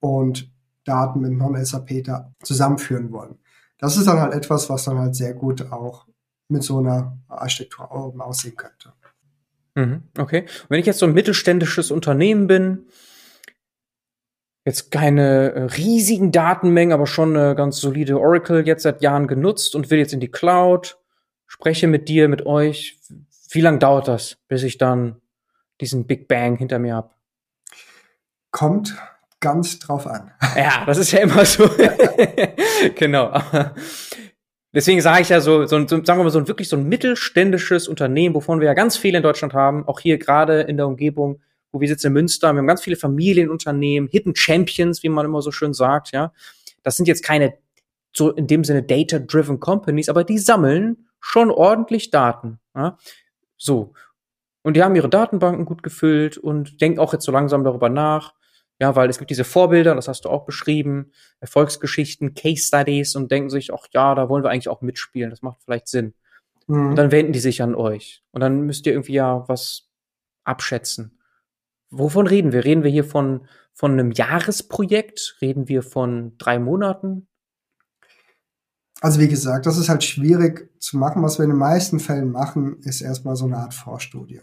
[0.00, 0.52] und
[0.84, 3.38] Daten mit Non-SAP da zusammenführen wollen.
[3.78, 6.06] Das ist dann halt etwas, was dann halt sehr gut auch
[6.52, 7.90] mit so einer Architektur
[8.20, 8.92] aussehen könnte.
[9.74, 10.42] Mhm, okay.
[10.42, 12.86] Und wenn ich jetzt so ein mittelständisches Unternehmen bin,
[14.64, 19.74] jetzt keine äh, riesigen Datenmengen, aber schon eine ganz solide Oracle jetzt seit Jahren genutzt
[19.74, 20.98] und will jetzt in die Cloud,
[21.46, 23.00] spreche mit dir, mit euch.
[23.50, 25.20] Wie lange dauert das, bis ich dann
[25.80, 27.10] diesen Big Bang hinter mir habe?
[28.50, 28.96] Kommt
[29.40, 30.30] ganz drauf an.
[30.56, 31.68] Ja, das ist ja immer so.
[32.94, 33.32] genau.
[34.74, 36.88] Deswegen sage ich ja so, so, so, sagen wir mal, so ein wirklich so ein
[36.88, 40.86] mittelständisches Unternehmen, wovon wir ja ganz viele in Deutschland haben, auch hier gerade in der
[40.86, 41.40] Umgebung,
[41.72, 45.42] wo wir sitzen in Münster, wir haben ganz viele Familienunternehmen, Hidden Champions, wie man immer
[45.42, 46.32] so schön sagt, ja.
[46.82, 47.54] Das sind jetzt keine
[48.14, 52.58] so in dem Sinne data-driven Companies, aber die sammeln schon ordentlich Daten.
[52.74, 52.98] Ja?
[53.56, 53.94] So.
[54.62, 58.34] Und die haben ihre Datenbanken gut gefüllt und denken auch jetzt so langsam darüber nach,
[58.82, 63.30] ja, weil es gibt diese Vorbilder, das hast du auch beschrieben, Erfolgsgeschichten, Case Studies und
[63.30, 66.14] denken sich, ach ja, da wollen wir eigentlich auch mitspielen, das macht vielleicht Sinn.
[66.66, 66.88] Mhm.
[66.88, 68.24] Und dann wenden die sich an euch.
[68.32, 69.88] Und dann müsst ihr irgendwie ja was
[70.42, 71.20] abschätzen.
[71.90, 72.64] Wovon reden wir?
[72.64, 75.36] Reden wir hier von, von einem Jahresprojekt?
[75.40, 77.28] Reden wir von drei Monaten?
[79.00, 81.22] Also wie gesagt, das ist halt schwierig zu machen.
[81.22, 84.40] Was wir in den meisten Fällen machen, ist erstmal so eine Art Vorstudie.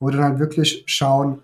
[0.00, 1.40] Wo wir dann halt wirklich schauen,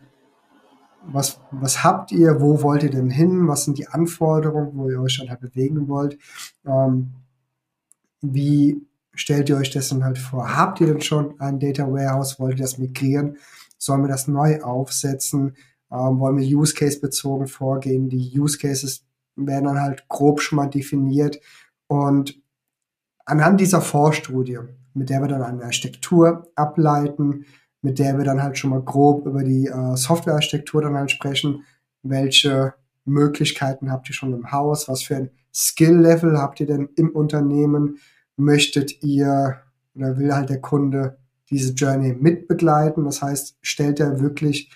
[1.07, 5.01] was, was habt ihr, wo wollt ihr denn hin, was sind die Anforderungen, wo ihr
[5.01, 6.19] euch dann halt bewegen wollt,
[6.65, 7.13] ähm,
[8.21, 12.39] wie stellt ihr euch das dann halt vor, habt ihr denn schon ein Data Warehouse,
[12.39, 13.37] wollt ihr das migrieren,
[13.79, 15.57] sollen wir das neu aufsetzen,
[15.91, 19.05] ähm, wollen wir Use Case bezogen vorgehen, die Use Cases
[19.37, 21.41] werden dann halt grob schon mal definiert.
[21.87, 22.41] Und
[23.25, 24.59] anhand dieser Vorstudie,
[24.95, 27.47] mit der wir dann eine Architektur ableiten,
[27.83, 31.65] mit der wir dann halt schon mal grob über die äh, Softwarearchitektur dann halt sprechen.
[32.03, 32.75] Welche
[33.05, 34.89] Möglichkeiten habt ihr schon im Haus?
[34.89, 37.99] Was für ein Skill-Level habt ihr denn im Unternehmen?
[38.37, 39.61] Möchtet ihr
[39.95, 41.19] oder will halt der Kunde
[41.51, 43.05] diese Journey mitbegleiten.
[43.05, 44.71] Das heißt, stellt er wirklich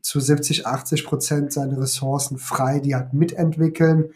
[0.00, 4.12] zu 70, 80 Prozent seine Ressourcen frei, die halt mitentwickeln.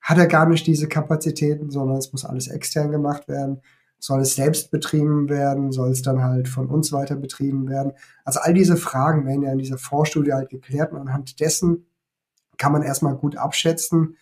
[0.00, 3.60] Hat er gar nicht diese Kapazitäten, sondern es muss alles extern gemacht werden.
[4.04, 5.72] Soll es selbst betrieben werden?
[5.72, 7.92] Soll es dann halt von uns weiter betrieben werden?
[8.22, 11.86] Also all diese Fragen werden ja in dieser Vorstudie halt geklärt und anhand dessen
[12.58, 14.18] kann man erstmal gut abschätzen,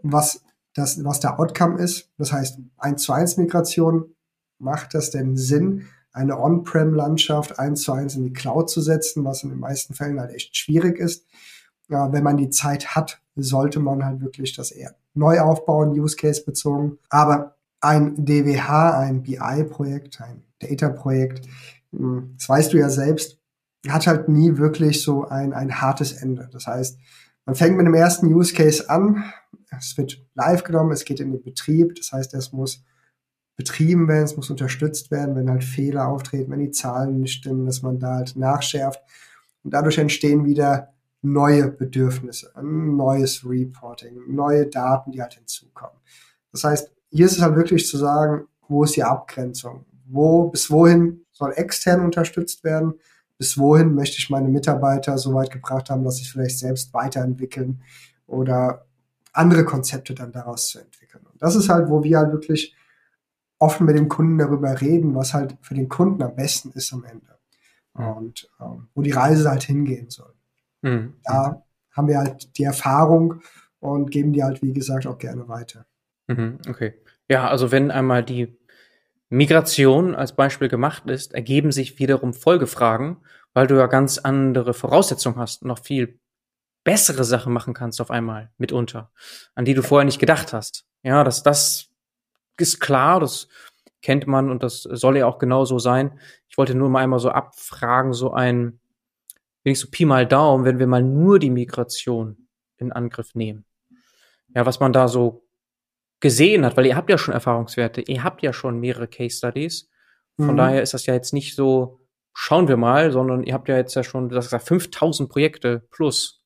[0.00, 0.42] was
[0.72, 2.08] das, was der Outcome ist.
[2.16, 4.14] Das heißt, 1 zu 1 Migration,
[4.58, 9.42] macht das denn Sinn, eine On-Prem-Landschaft 1 zu 1 in die Cloud zu setzen, was
[9.42, 11.26] in den meisten Fällen halt echt schwierig ist.
[11.90, 16.16] Ja, wenn man die Zeit hat, sollte man halt wirklich das eher neu aufbauen, Use
[16.16, 16.96] Case bezogen.
[17.10, 17.53] Aber
[17.84, 21.46] ein DWH, ein BI-Projekt, ein Data-Projekt,
[21.92, 23.38] hm, das weißt du ja selbst,
[23.88, 26.48] hat halt nie wirklich so ein, ein hartes Ende.
[26.52, 26.98] Das heißt,
[27.44, 29.24] man fängt mit dem ersten Use Case an,
[29.76, 32.84] es wird live genommen, es geht in den Betrieb, das heißt, es muss
[33.56, 37.66] betrieben werden, es muss unterstützt werden, wenn halt Fehler auftreten, wenn die Zahlen nicht stimmen,
[37.66, 39.00] dass man da halt nachschärft.
[39.62, 45.98] Und dadurch entstehen wieder neue Bedürfnisse, ein neues Reporting, neue Daten, die halt hinzukommen.
[46.52, 49.84] Das heißt, hier ist es halt wirklich zu sagen, wo ist die Abgrenzung?
[50.06, 52.94] Wo, bis wohin soll extern unterstützt werden?
[53.38, 57.82] Bis wohin möchte ich meine Mitarbeiter so weit gebracht haben, dass sie vielleicht selbst weiterentwickeln
[58.26, 58.86] oder
[59.32, 61.24] andere Konzepte dann daraus zu entwickeln?
[61.32, 62.74] Und das ist halt, wo wir halt wirklich
[63.60, 67.04] offen mit dem Kunden darüber reden, was halt für den Kunden am besten ist am
[67.04, 67.38] Ende.
[67.92, 70.34] Und ähm, wo die Reise halt hingehen soll.
[70.82, 71.14] Mhm.
[71.22, 71.62] Da
[71.92, 73.40] haben wir halt die Erfahrung
[73.78, 75.86] und geben die halt, wie gesagt, auch gerne weiter.
[76.26, 76.94] Mhm, okay.
[77.28, 78.56] Ja, also wenn einmal die
[79.28, 83.18] Migration als Beispiel gemacht ist, ergeben sich wiederum Folgefragen,
[83.52, 86.18] weil du ja ganz andere Voraussetzungen hast und noch viel
[86.84, 89.10] bessere Sachen machen kannst auf einmal mitunter,
[89.54, 90.84] an die du vorher nicht gedacht hast.
[91.02, 91.88] Ja, dass das
[92.58, 93.48] ist klar, das
[94.02, 96.18] kennt man und das soll ja auch genau so sein.
[96.48, 98.78] Ich wollte nur mal einmal so abfragen, so ein
[99.64, 102.46] wenn so Pi mal Daumen, wenn wir mal nur die Migration
[102.76, 103.64] in Angriff nehmen.
[104.54, 105.43] Ja, was man da so
[106.24, 109.90] gesehen hat, weil ihr habt ja schon Erfahrungswerte, ihr habt ja schon mehrere Case Studies.
[110.38, 110.56] Von mhm.
[110.56, 112.00] daher ist das ja jetzt nicht so,
[112.32, 116.42] schauen wir mal, sondern ihr habt ja jetzt ja schon, das ist 5000 Projekte plus.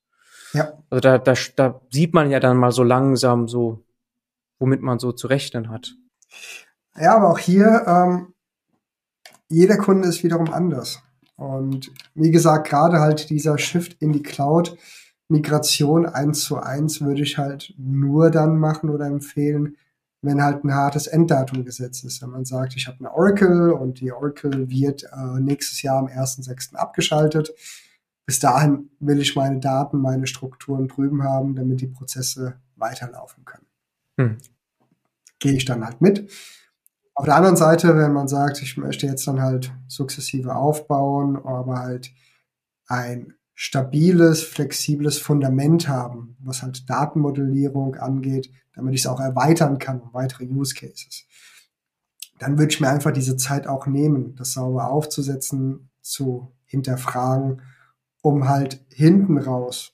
[0.52, 0.72] Ja.
[0.90, 3.86] Also da, da, da sieht man ja dann mal so langsam so,
[4.58, 5.94] womit man so zu rechnen hat.
[6.96, 8.34] Ja, aber auch hier, ähm,
[9.48, 11.00] jeder Kunde ist wiederum anders.
[11.36, 14.76] Und wie gesagt, gerade halt dieser Shift in die Cloud,
[15.28, 19.76] Migration eins zu eins würde ich halt nur dann machen oder empfehlen,
[20.22, 22.22] wenn halt ein hartes Enddatum gesetzt ist.
[22.22, 26.06] Wenn man sagt, ich habe eine Oracle und die Oracle wird äh, nächstes Jahr am
[26.06, 26.74] 1.6.
[26.74, 27.52] abgeschaltet.
[28.26, 33.66] Bis dahin will ich meine Daten, meine Strukturen drüben haben, damit die Prozesse weiterlaufen können.
[34.18, 34.38] Hm.
[35.38, 36.30] Gehe ich dann halt mit.
[37.14, 41.78] Auf der anderen Seite, wenn man sagt, ich möchte jetzt dann halt sukzessive aufbauen, aber
[41.78, 42.12] halt
[42.86, 50.00] ein stabiles, flexibles Fundament haben, was halt Datenmodellierung angeht, damit ich es auch erweitern kann
[50.00, 51.24] um weitere Use Cases.
[52.38, 57.62] Dann würde ich mir einfach diese Zeit auch nehmen, das sauber aufzusetzen, zu hinterfragen,
[58.22, 59.92] um halt hinten raus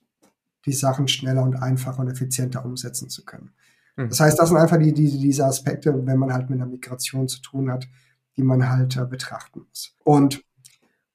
[0.67, 3.55] die Sachen schneller und einfacher und effizienter umsetzen zu können.
[3.97, 4.11] Mhm.
[4.11, 7.29] Das heißt, das sind einfach die, die, diese Aspekte, wenn man halt mit einer Migration
[7.29, 7.89] zu tun hat,
[8.37, 9.97] die man halt äh, betrachten muss.
[10.05, 10.45] Und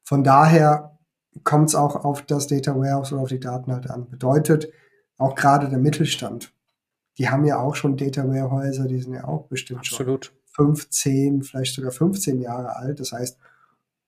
[0.02, 0.89] von daher
[1.44, 4.10] kommt es auch auf das Data Warehouse oder auf die Daten halt an.
[4.10, 4.72] Bedeutet,
[5.18, 6.54] auch gerade der Mittelstand,
[7.18, 10.26] die haben ja auch schon Data Warehäuser, die sind ja auch bestimmt Absolut.
[10.26, 10.36] schon
[10.76, 13.00] 15, vielleicht sogar 15 Jahre alt.
[13.00, 13.38] Das heißt,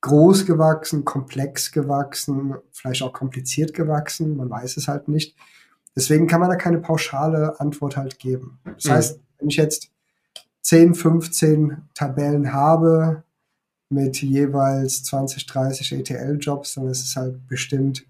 [0.02, 5.36] groß gewachsen, komplex gewachsen, vielleicht auch kompliziert gewachsen, man weiß es halt nicht.
[5.96, 8.60] Deswegen kann man da keine pauschale Antwort halt geben.
[8.64, 8.90] Das mhm.
[8.92, 9.92] heißt, wenn ich jetzt
[10.62, 13.24] 10, 15 Tabellen habe
[13.92, 18.06] mit jeweils 20, 30 ETL-Jobs, dann ist es halt bestimmt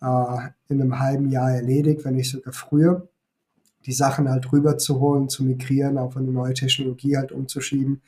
[0.00, 3.08] äh, in einem halben Jahr erledigt, wenn nicht sogar früher,
[3.86, 8.02] die Sachen halt rüberzuholen, zu migrieren, auf eine neue Technologie halt umzuschieben.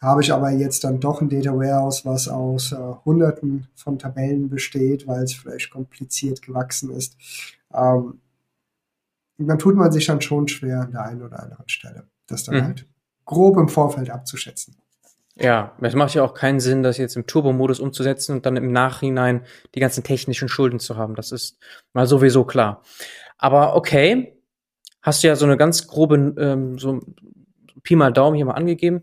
[0.00, 4.48] Habe ich aber jetzt dann doch ein Data Warehouse, was aus äh, Hunderten von Tabellen
[4.48, 7.16] besteht, weil es vielleicht kompliziert gewachsen ist,
[7.74, 8.20] ähm,
[9.38, 12.56] dann tut man sich dann schon schwer an der einen oder anderen Stelle, das dann
[12.56, 12.64] mhm.
[12.64, 12.86] halt
[13.24, 14.76] grob im Vorfeld abzuschätzen.
[15.36, 18.72] Ja, es macht ja auch keinen Sinn, das jetzt im Turbo-Modus umzusetzen und dann im
[18.72, 19.42] Nachhinein
[19.74, 21.14] die ganzen technischen Schulden zu haben.
[21.14, 21.58] Das ist
[21.92, 22.82] mal sowieso klar.
[23.38, 24.36] Aber okay,
[25.02, 27.00] hast du ja so eine ganz grobe, ähm, so
[27.82, 29.02] Pi mal Daumen hier mal angegeben.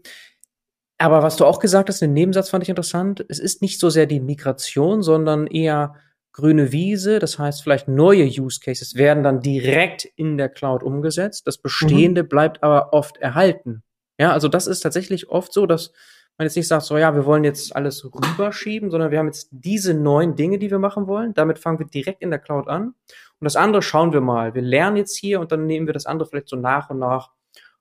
[1.00, 3.26] Aber was du auch gesagt hast, den Nebensatz fand ich interessant.
[3.30, 5.96] Es ist nicht so sehr die Migration, sondern eher
[6.34, 11.48] grüne Wiese, das heißt vielleicht neue Use Cases werden dann direkt in der Cloud umgesetzt.
[11.48, 12.30] Das Bestehende mhm.
[12.30, 13.82] bleibt aber oft erhalten.
[14.20, 15.94] Ja, also das ist tatsächlich oft so, dass
[16.38, 19.50] man jetzt nicht sagt, so ja, wir wollen jetzt alles rüberschieben, sondern wir haben jetzt
[19.52, 21.34] diese neuen Dinge, die wir machen wollen.
[21.34, 22.94] Damit fangen wir direkt in der Cloud an.
[23.40, 24.54] Und das andere schauen wir mal.
[24.54, 27.32] Wir lernen jetzt hier und dann nehmen wir das andere vielleicht so nach und nach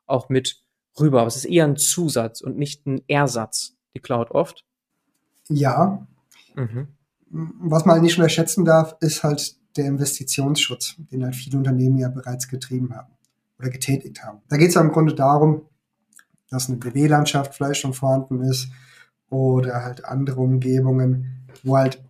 [0.07, 0.63] auch mit
[0.99, 1.21] rüber.
[1.21, 4.65] Aber es ist eher ein Zusatz und nicht ein Ersatz, die Cloud oft.
[5.49, 6.07] Ja.
[6.55, 6.89] Mhm.
[7.29, 12.49] Was man nicht unterschätzen darf, ist halt der Investitionsschutz, den halt viele Unternehmen ja bereits
[12.49, 13.13] getrieben haben
[13.59, 14.41] oder getätigt haben.
[14.49, 15.69] Da geht es ja im Grunde darum,
[16.51, 18.69] dass eine BW-Landschaft vielleicht schon vorhanden ist
[19.31, 22.03] oder halt andere Umgebungen, wo halt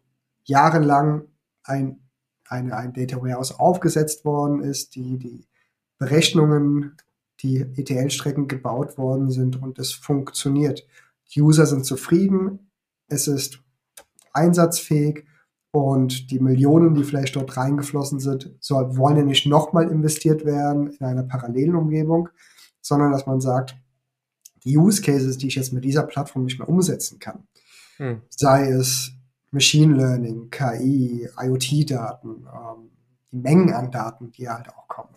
[0.44, 1.24] jahrelang
[1.64, 2.00] ein,
[2.48, 5.46] eine, ein Data Warehouse aufgesetzt worden ist, die, die
[5.98, 6.96] Berechnungen,
[7.40, 10.86] die ETL-Strecken gebaut worden sind und es funktioniert.
[11.34, 12.70] Die User sind zufrieden,
[13.08, 13.60] es ist
[14.32, 15.24] einsatzfähig
[15.72, 20.88] und die Millionen, die vielleicht dort reingeflossen sind, soll, wollen ja nicht nochmal investiert werden
[20.88, 22.28] in einer parallelen Umgebung,
[22.80, 23.76] sondern dass man sagt,
[24.66, 27.46] Use Cases, die ich jetzt mit dieser Plattform nicht mehr umsetzen kann,
[27.96, 28.22] hm.
[28.28, 29.12] sei es
[29.50, 32.90] Machine Learning, KI, IoT-Daten, ähm,
[33.32, 35.14] die Mengen an Daten, die halt auch kommen,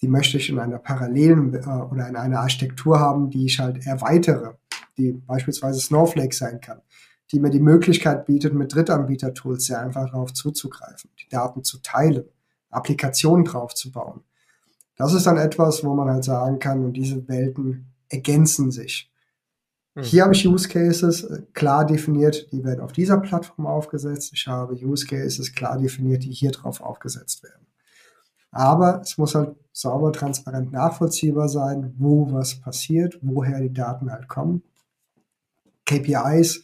[0.00, 3.86] die möchte ich in einer parallelen äh, oder in einer Architektur haben, die ich halt
[3.86, 4.54] erweitere,
[4.96, 6.80] die beispielsweise Snowflake sein kann,
[7.30, 12.24] die mir die Möglichkeit bietet, mit Drittanbieter-Tools sehr einfach darauf zuzugreifen, die Daten zu teilen,
[12.70, 14.22] Applikationen drauf zu bauen.
[14.96, 19.10] Das ist dann etwas, wo man halt sagen kann, und diese Welten ergänzen sich.
[19.94, 20.04] Hm.
[20.04, 24.32] Hier habe ich Use Cases äh, klar definiert, die werden auf dieser Plattform aufgesetzt.
[24.34, 27.66] Ich habe Use Cases klar definiert, die hier drauf aufgesetzt werden.
[28.50, 34.28] Aber es muss halt sauber, transparent, nachvollziehbar sein, wo was passiert, woher die Daten halt
[34.28, 34.62] kommen.
[35.86, 36.62] KPIs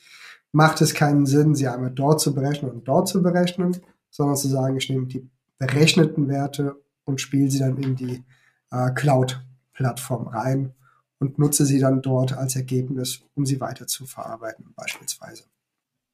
[0.52, 3.76] macht es keinen Sinn, sie einmal dort zu berechnen und dort zu berechnen,
[4.10, 5.28] sondern zu sagen, ich nehme die
[5.58, 8.22] berechneten Werte und spiele sie dann in die
[8.70, 10.74] äh, Cloud-Plattform rein
[11.18, 15.44] und nutze sie dann dort als Ergebnis, um sie weiter zu verarbeiten, beispielsweise.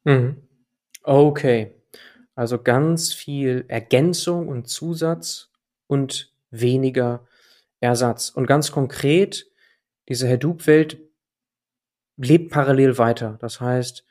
[0.05, 0.37] Mhm.
[1.03, 1.75] Okay.
[2.35, 5.51] Also ganz viel Ergänzung und Zusatz
[5.87, 7.27] und weniger
[7.81, 8.31] Ersatz.
[8.31, 9.47] Und ganz konkret,
[10.09, 10.99] diese Hadoop-Welt
[12.17, 13.37] lebt parallel weiter.
[13.41, 14.05] Das heißt,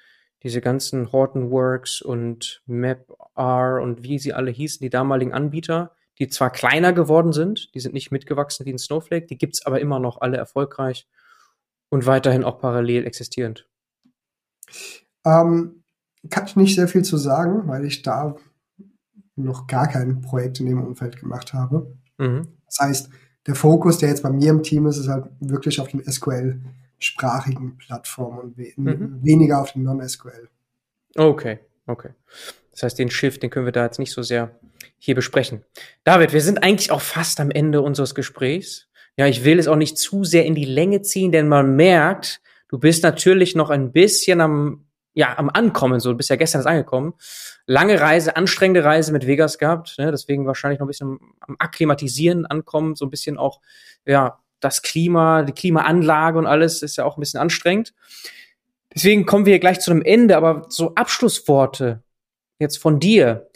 [0.43, 6.51] diese ganzen Hortonworks und MapR und wie sie alle hießen, die damaligen Anbieter, die zwar
[6.51, 10.21] kleiner geworden sind, die sind nicht mitgewachsen wie ein Snowflake, die gibt's aber immer noch
[10.21, 11.07] alle erfolgreich
[11.89, 13.67] und weiterhin auch parallel existierend.
[15.25, 15.83] Ähm,
[16.29, 18.35] kann ich nicht sehr viel zu sagen, weil ich da
[19.35, 21.95] noch gar kein Projekt in dem Umfeld gemacht habe.
[22.17, 22.47] Mhm.
[22.65, 23.09] Das heißt,
[23.47, 27.77] der Fokus, der jetzt bei mir im Team ist, ist halt wirklich auf den SQL-sprachigen
[27.77, 29.19] Plattformen und we mhm.
[29.23, 30.49] weniger auf den Non-SQL.
[31.15, 32.11] Okay, okay.
[32.73, 34.59] Das heißt, den Shift, den können wir da jetzt nicht so sehr
[34.97, 35.63] hier besprechen.
[36.03, 38.87] David, wir sind eigentlich auch fast am Ende unseres Gesprächs.
[39.15, 42.41] Ja, ich will es auch nicht zu sehr in die Länge ziehen, denn man merkt,
[42.67, 46.59] du bist natürlich noch ein bisschen am, ja, am Ankommen, so, du bist ja gestern
[46.59, 47.13] erst angekommen.
[47.67, 52.47] Lange Reise, anstrengende Reise mit Vegas gehabt, ne, deswegen wahrscheinlich noch ein bisschen am Akklimatisieren
[52.47, 53.61] ankommen, so ein bisschen auch,
[54.05, 57.93] ja, das Klima, die Klimaanlage und alles ist ja auch ein bisschen anstrengend.
[58.95, 62.01] Deswegen kommen wir gleich zu einem Ende, aber so Abschlussworte
[62.59, 63.49] jetzt von dir,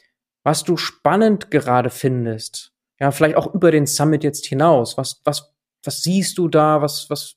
[0.43, 2.74] was du spannend gerade findest.
[3.00, 4.98] Ja, vielleicht auch über den Summit jetzt hinaus.
[4.98, 6.82] Was, was, was siehst du da?
[6.82, 7.36] Was, was,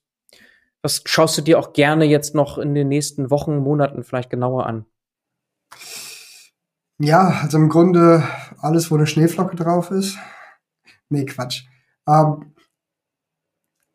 [0.81, 4.65] was schaust du dir auch gerne jetzt noch in den nächsten Wochen, Monaten vielleicht genauer
[4.65, 4.85] an?
[6.99, 8.23] Ja, also im Grunde
[8.59, 10.17] alles, wo eine Schneeflocke drauf ist.
[11.09, 11.65] Nee, Quatsch.
[12.07, 12.53] Ähm,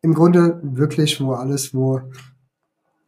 [0.01, 2.01] Im Grunde wirklich, wo alles, wo.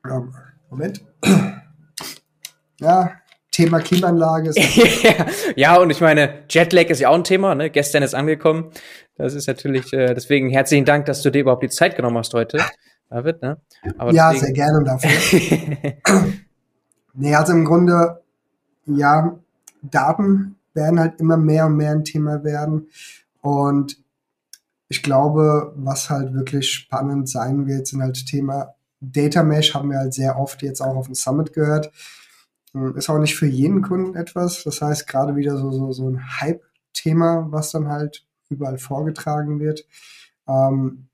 [0.06, 0.34] Ähm,
[0.70, 1.06] Moment.
[2.80, 3.19] ja,
[3.60, 4.54] Thema Klimaanlage.
[5.56, 7.70] ja, und ich meine, Jetlag ist ja auch ein Thema, ne?
[7.70, 8.72] Gestern ist angekommen.
[9.16, 12.34] Das ist natürlich, äh, deswegen herzlichen Dank, dass du dir überhaupt die Zeit genommen hast
[12.34, 12.60] heute,
[13.10, 13.58] David, ne?
[13.98, 14.56] Aber ja, deswegen...
[14.56, 15.78] sehr gerne dafür.
[17.14, 18.22] nee, also im Grunde,
[18.86, 19.38] ja,
[19.82, 22.88] Daten werden halt immer mehr und mehr ein Thema werden.
[23.42, 23.98] Und
[24.88, 29.98] ich glaube, was halt wirklich spannend sein wird, sind halt Thema Data Mesh, haben wir
[29.98, 31.92] halt sehr oft jetzt auch auf dem Summit gehört.
[32.74, 34.64] Hm, ist auch nicht für jeden Kunden etwas.
[34.64, 39.86] Das heißt, gerade wieder so, so, so ein Hype-Thema, was dann halt überall vorgetragen wird.
[40.48, 41.08] Ähm,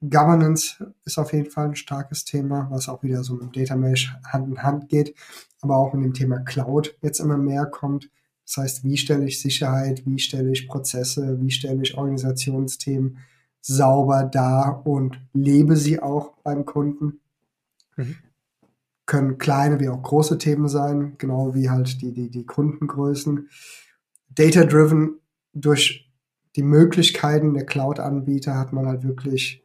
[0.00, 4.14] Governance ist auf jeden Fall ein starkes Thema, was auch wieder so mit Data Mesh
[4.26, 5.14] Hand in Hand geht,
[5.60, 8.10] aber auch mit dem Thema Cloud jetzt immer mehr kommt.
[8.44, 13.18] Das heißt, wie stelle ich Sicherheit, wie stelle ich Prozesse, wie stelle ich Organisationsthemen
[13.60, 17.20] sauber dar und lebe sie auch beim Kunden.
[17.96, 18.16] Mhm
[19.06, 23.48] können kleine wie auch große Themen sein, genau wie halt die, die, die Kundengrößen.
[24.30, 25.20] Data-driven
[25.52, 26.12] durch
[26.56, 29.64] die Möglichkeiten der Cloud-Anbieter hat man halt wirklich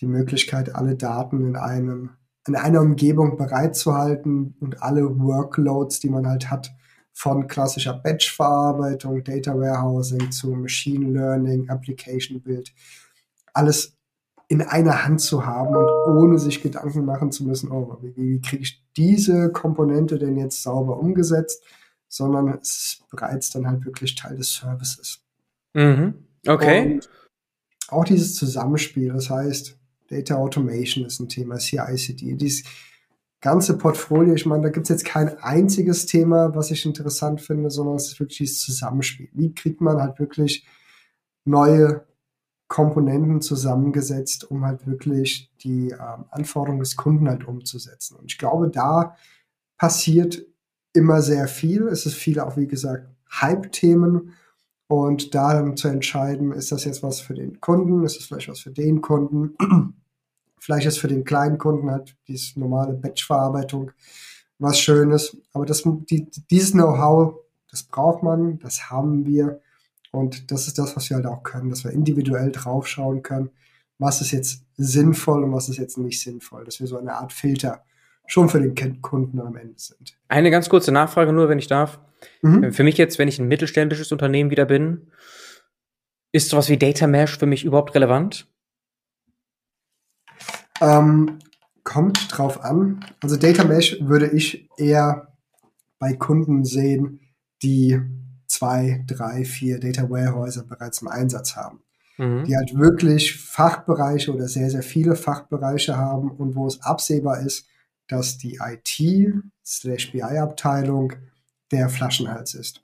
[0.00, 2.10] die Möglichkeit, alle Daten in einem
[2.46, 6.70] in einer Umgebung bereitzuhalten und alle Workloads, die man halt hat,
[7.12, 12.72] von klassischer Batch-Verarbeitung, Data Warehousing zu Machine Learning, Application Build,
[13.54, 13.95] alles
[14.48, 18.62] in einer Hand zu haben und ohne sich Gedanken machen zu müssen, oh, wie, kriege
[18.62, 21.64] ich diese Komponente denn jetzt sauber umgesetzt,
[22.08, 25.20] sondern es ist bereits dann halt wirklich Teil des Services.
[25.74, 26.14] Mhm.
[26.46, 26.94] Okay.
[26.94, 27.10] Und
[27.88, 29.76] auch dieses Zusammenspiel, das heißt,
[30.08, 32.64] Data Automation ist ein Thema, CI/CD, dieses
[33.40, 37.70] ganze Portfolio, ich meine, da gibt es jetzt kein einziges Thema, was ich interessant finde,
[37.70, 39.28] sondern es ist wirklich dieses Zusammenspiel.
[39.32, 40.66] Wie kriegt man halt wirklich
[41.44, 42.06] neue
[42.68, 48.16] Komponenten zusammengesetzt, um halt wirklich die ähm, Anforderungen des Kunden halt umzusetzen.
[48.16, 49.16] Und ich glaube, da
[49.76, 50.44] passiert
[50.92, 51.86] immer sehr viel.
[51.88, 54.32] Es ist viel auch, wie gesagt, Hype-Themen.
[54.88, 58.48] Und da dann zu entscheiden, ist das jetzt was für den Kunden, ist es vielleicht
[58.48, 59.56] was für den Kunden,
[60.58, 63.90] vielleicht ist für den kleinen Kunden halt diese normale Batch-Verarbeitung
[64.58, 65.36] was Schönes.
[65.52, 67.34] Aber das, die, dieses Know-how,
[67.70, 69.60] das braucht man, das haben wir.
[70.16, 73.50] Und das ist das, was wir halt auch können, dass wir individuell draufschauen können,
[73.98, 76.64] was ist jetzt sinnvoll und was ist jetzt nicht sinnvoll.
[76.64, 77.84] Dass wir so eine Art Filter
[78.26, 80.18] schon für den Kunden am Ende sind.
[80.28, 82.00] Eine ganz kurze Nachfrage nur, wenn ich darf.
[82.42, 82.72] Mhm.
[82.72, 85.08] Für mich jetzt, wenn ich ein mittelständisches Unternehmen wieder bin,
[86.32, 88.48] ist sowas wie Data Mesh für mich überhaupt relevant?
[90.80, 91.38] Ähm,
[91.84, 93.04] kommt drauf an.
[93.22, 95.36] Also Data Mesh würde ich eher
[95.98, 97.20] bei Kunden sehen,
[97.62, 98.00] die
[98.56, 101.80] zwei, drei, vier Data Warehäuser bereits im Einsatz haben.
[102.16, 102.44] Mhm.
[102.44, 107.68] Die halt wirklich Fachbereiche oder sehr, sehr viele Fachbereiche haben und wo es absehbar ist,
[108.08, 111.12] dass die IT-BI-Abteilung
[111.70, 112.80] der Flaschenhals ist.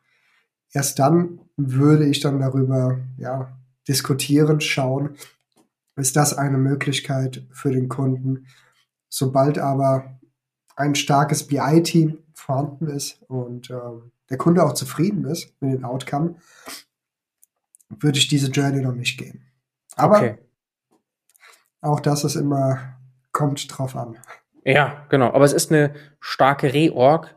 [0.73, 3.57] Erst dann würde ich dann darüber ja,
[3.89, 5.16] diskutieren, schauen,
[5.97, 8.47] ist das eine Möglichkeit für den Kunden.
[9.09, 10.20] Sobald aber
[10.77, 16.37] ein starkes BI-Team vorhanden ist und ähm, der Kunde auch zufrieden ist mit dem Outcome,
[17.91, 19.45] würde ich diese Journey noch nicht gehen.
[19.95, 20.39] Aber okay.
[21.83, 22.97] auch das ist immer,
[23.30, 24.16] kommt drauf an.
[24.64, 25.35] Ja, genau.
[25.35, 27.37] Aber es ist eine starke Reorg,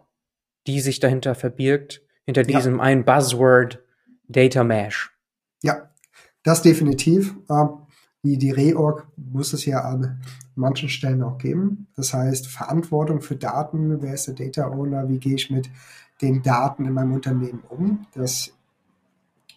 [0.67, 2.83] die sich dahinter verbirgt, hinter diesem ja.
[2.83, 3.83] einen Buzzword
[4.29, 5.11] Data Mesh.
[5.61, 5.89] Ja,
[6.43, 7.35] das definitiv.
[7.49, 7.79] Ähm,
[8.23, 10.21] die, die Reorg muss es ja an
[10.55, 11.87] manchen Stellen auch geben.
[11.97, 15.69] Das heißt, Verantwortung für Daten, wer ist der Data Owner, wie gehe ich mit
[16.21, 18.05] den Daten in meinem Unternehmen um.
[18.13, 18.53] Das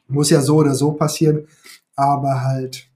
[0.09, 1.47] muss ja so oder so passieren,
[1.95, 2.89] aber halt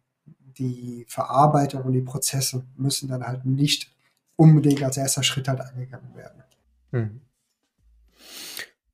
[0.58, 3.90] die Verarbeitung und die Prozesse müssen dann halt nicht
[4.36, 6.42] unbedingt als erster Schritt halt angegangen werden.
[6.90, 7.20] Hm.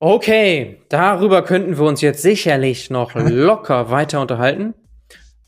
[0.00, 4.74] Okay, darüber könnten wir uns jetzt sicherlich noch locker weiter unterhalten.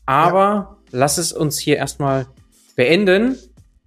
[0.05, 0.77] Aber ja.
[0.91, 2.27] lass es uns hier erstmal
[2.75, 3.37] beenden.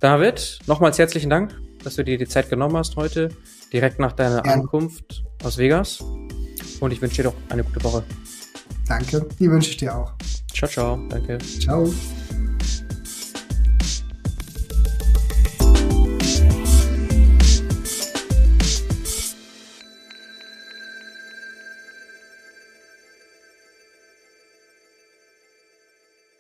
[0.01, 3.28] David, nochmals herzlichen Dank, dass du dir die Zeit genommen hast heute,
[3.75, 4.53] direkt nach deiner ja.
[4.53, 6.03] Ankunft aus Vegas.
[6.81, 8.05] Und ich wünsche dir doch eine gute Woche.
[8.87, 10.12] Danke, die wünsche ich dir auch.
[10.53, 10.99] Ciao, ciao.
[11.09, 11.39] Danke.
[11.39, 11.93] Ciao.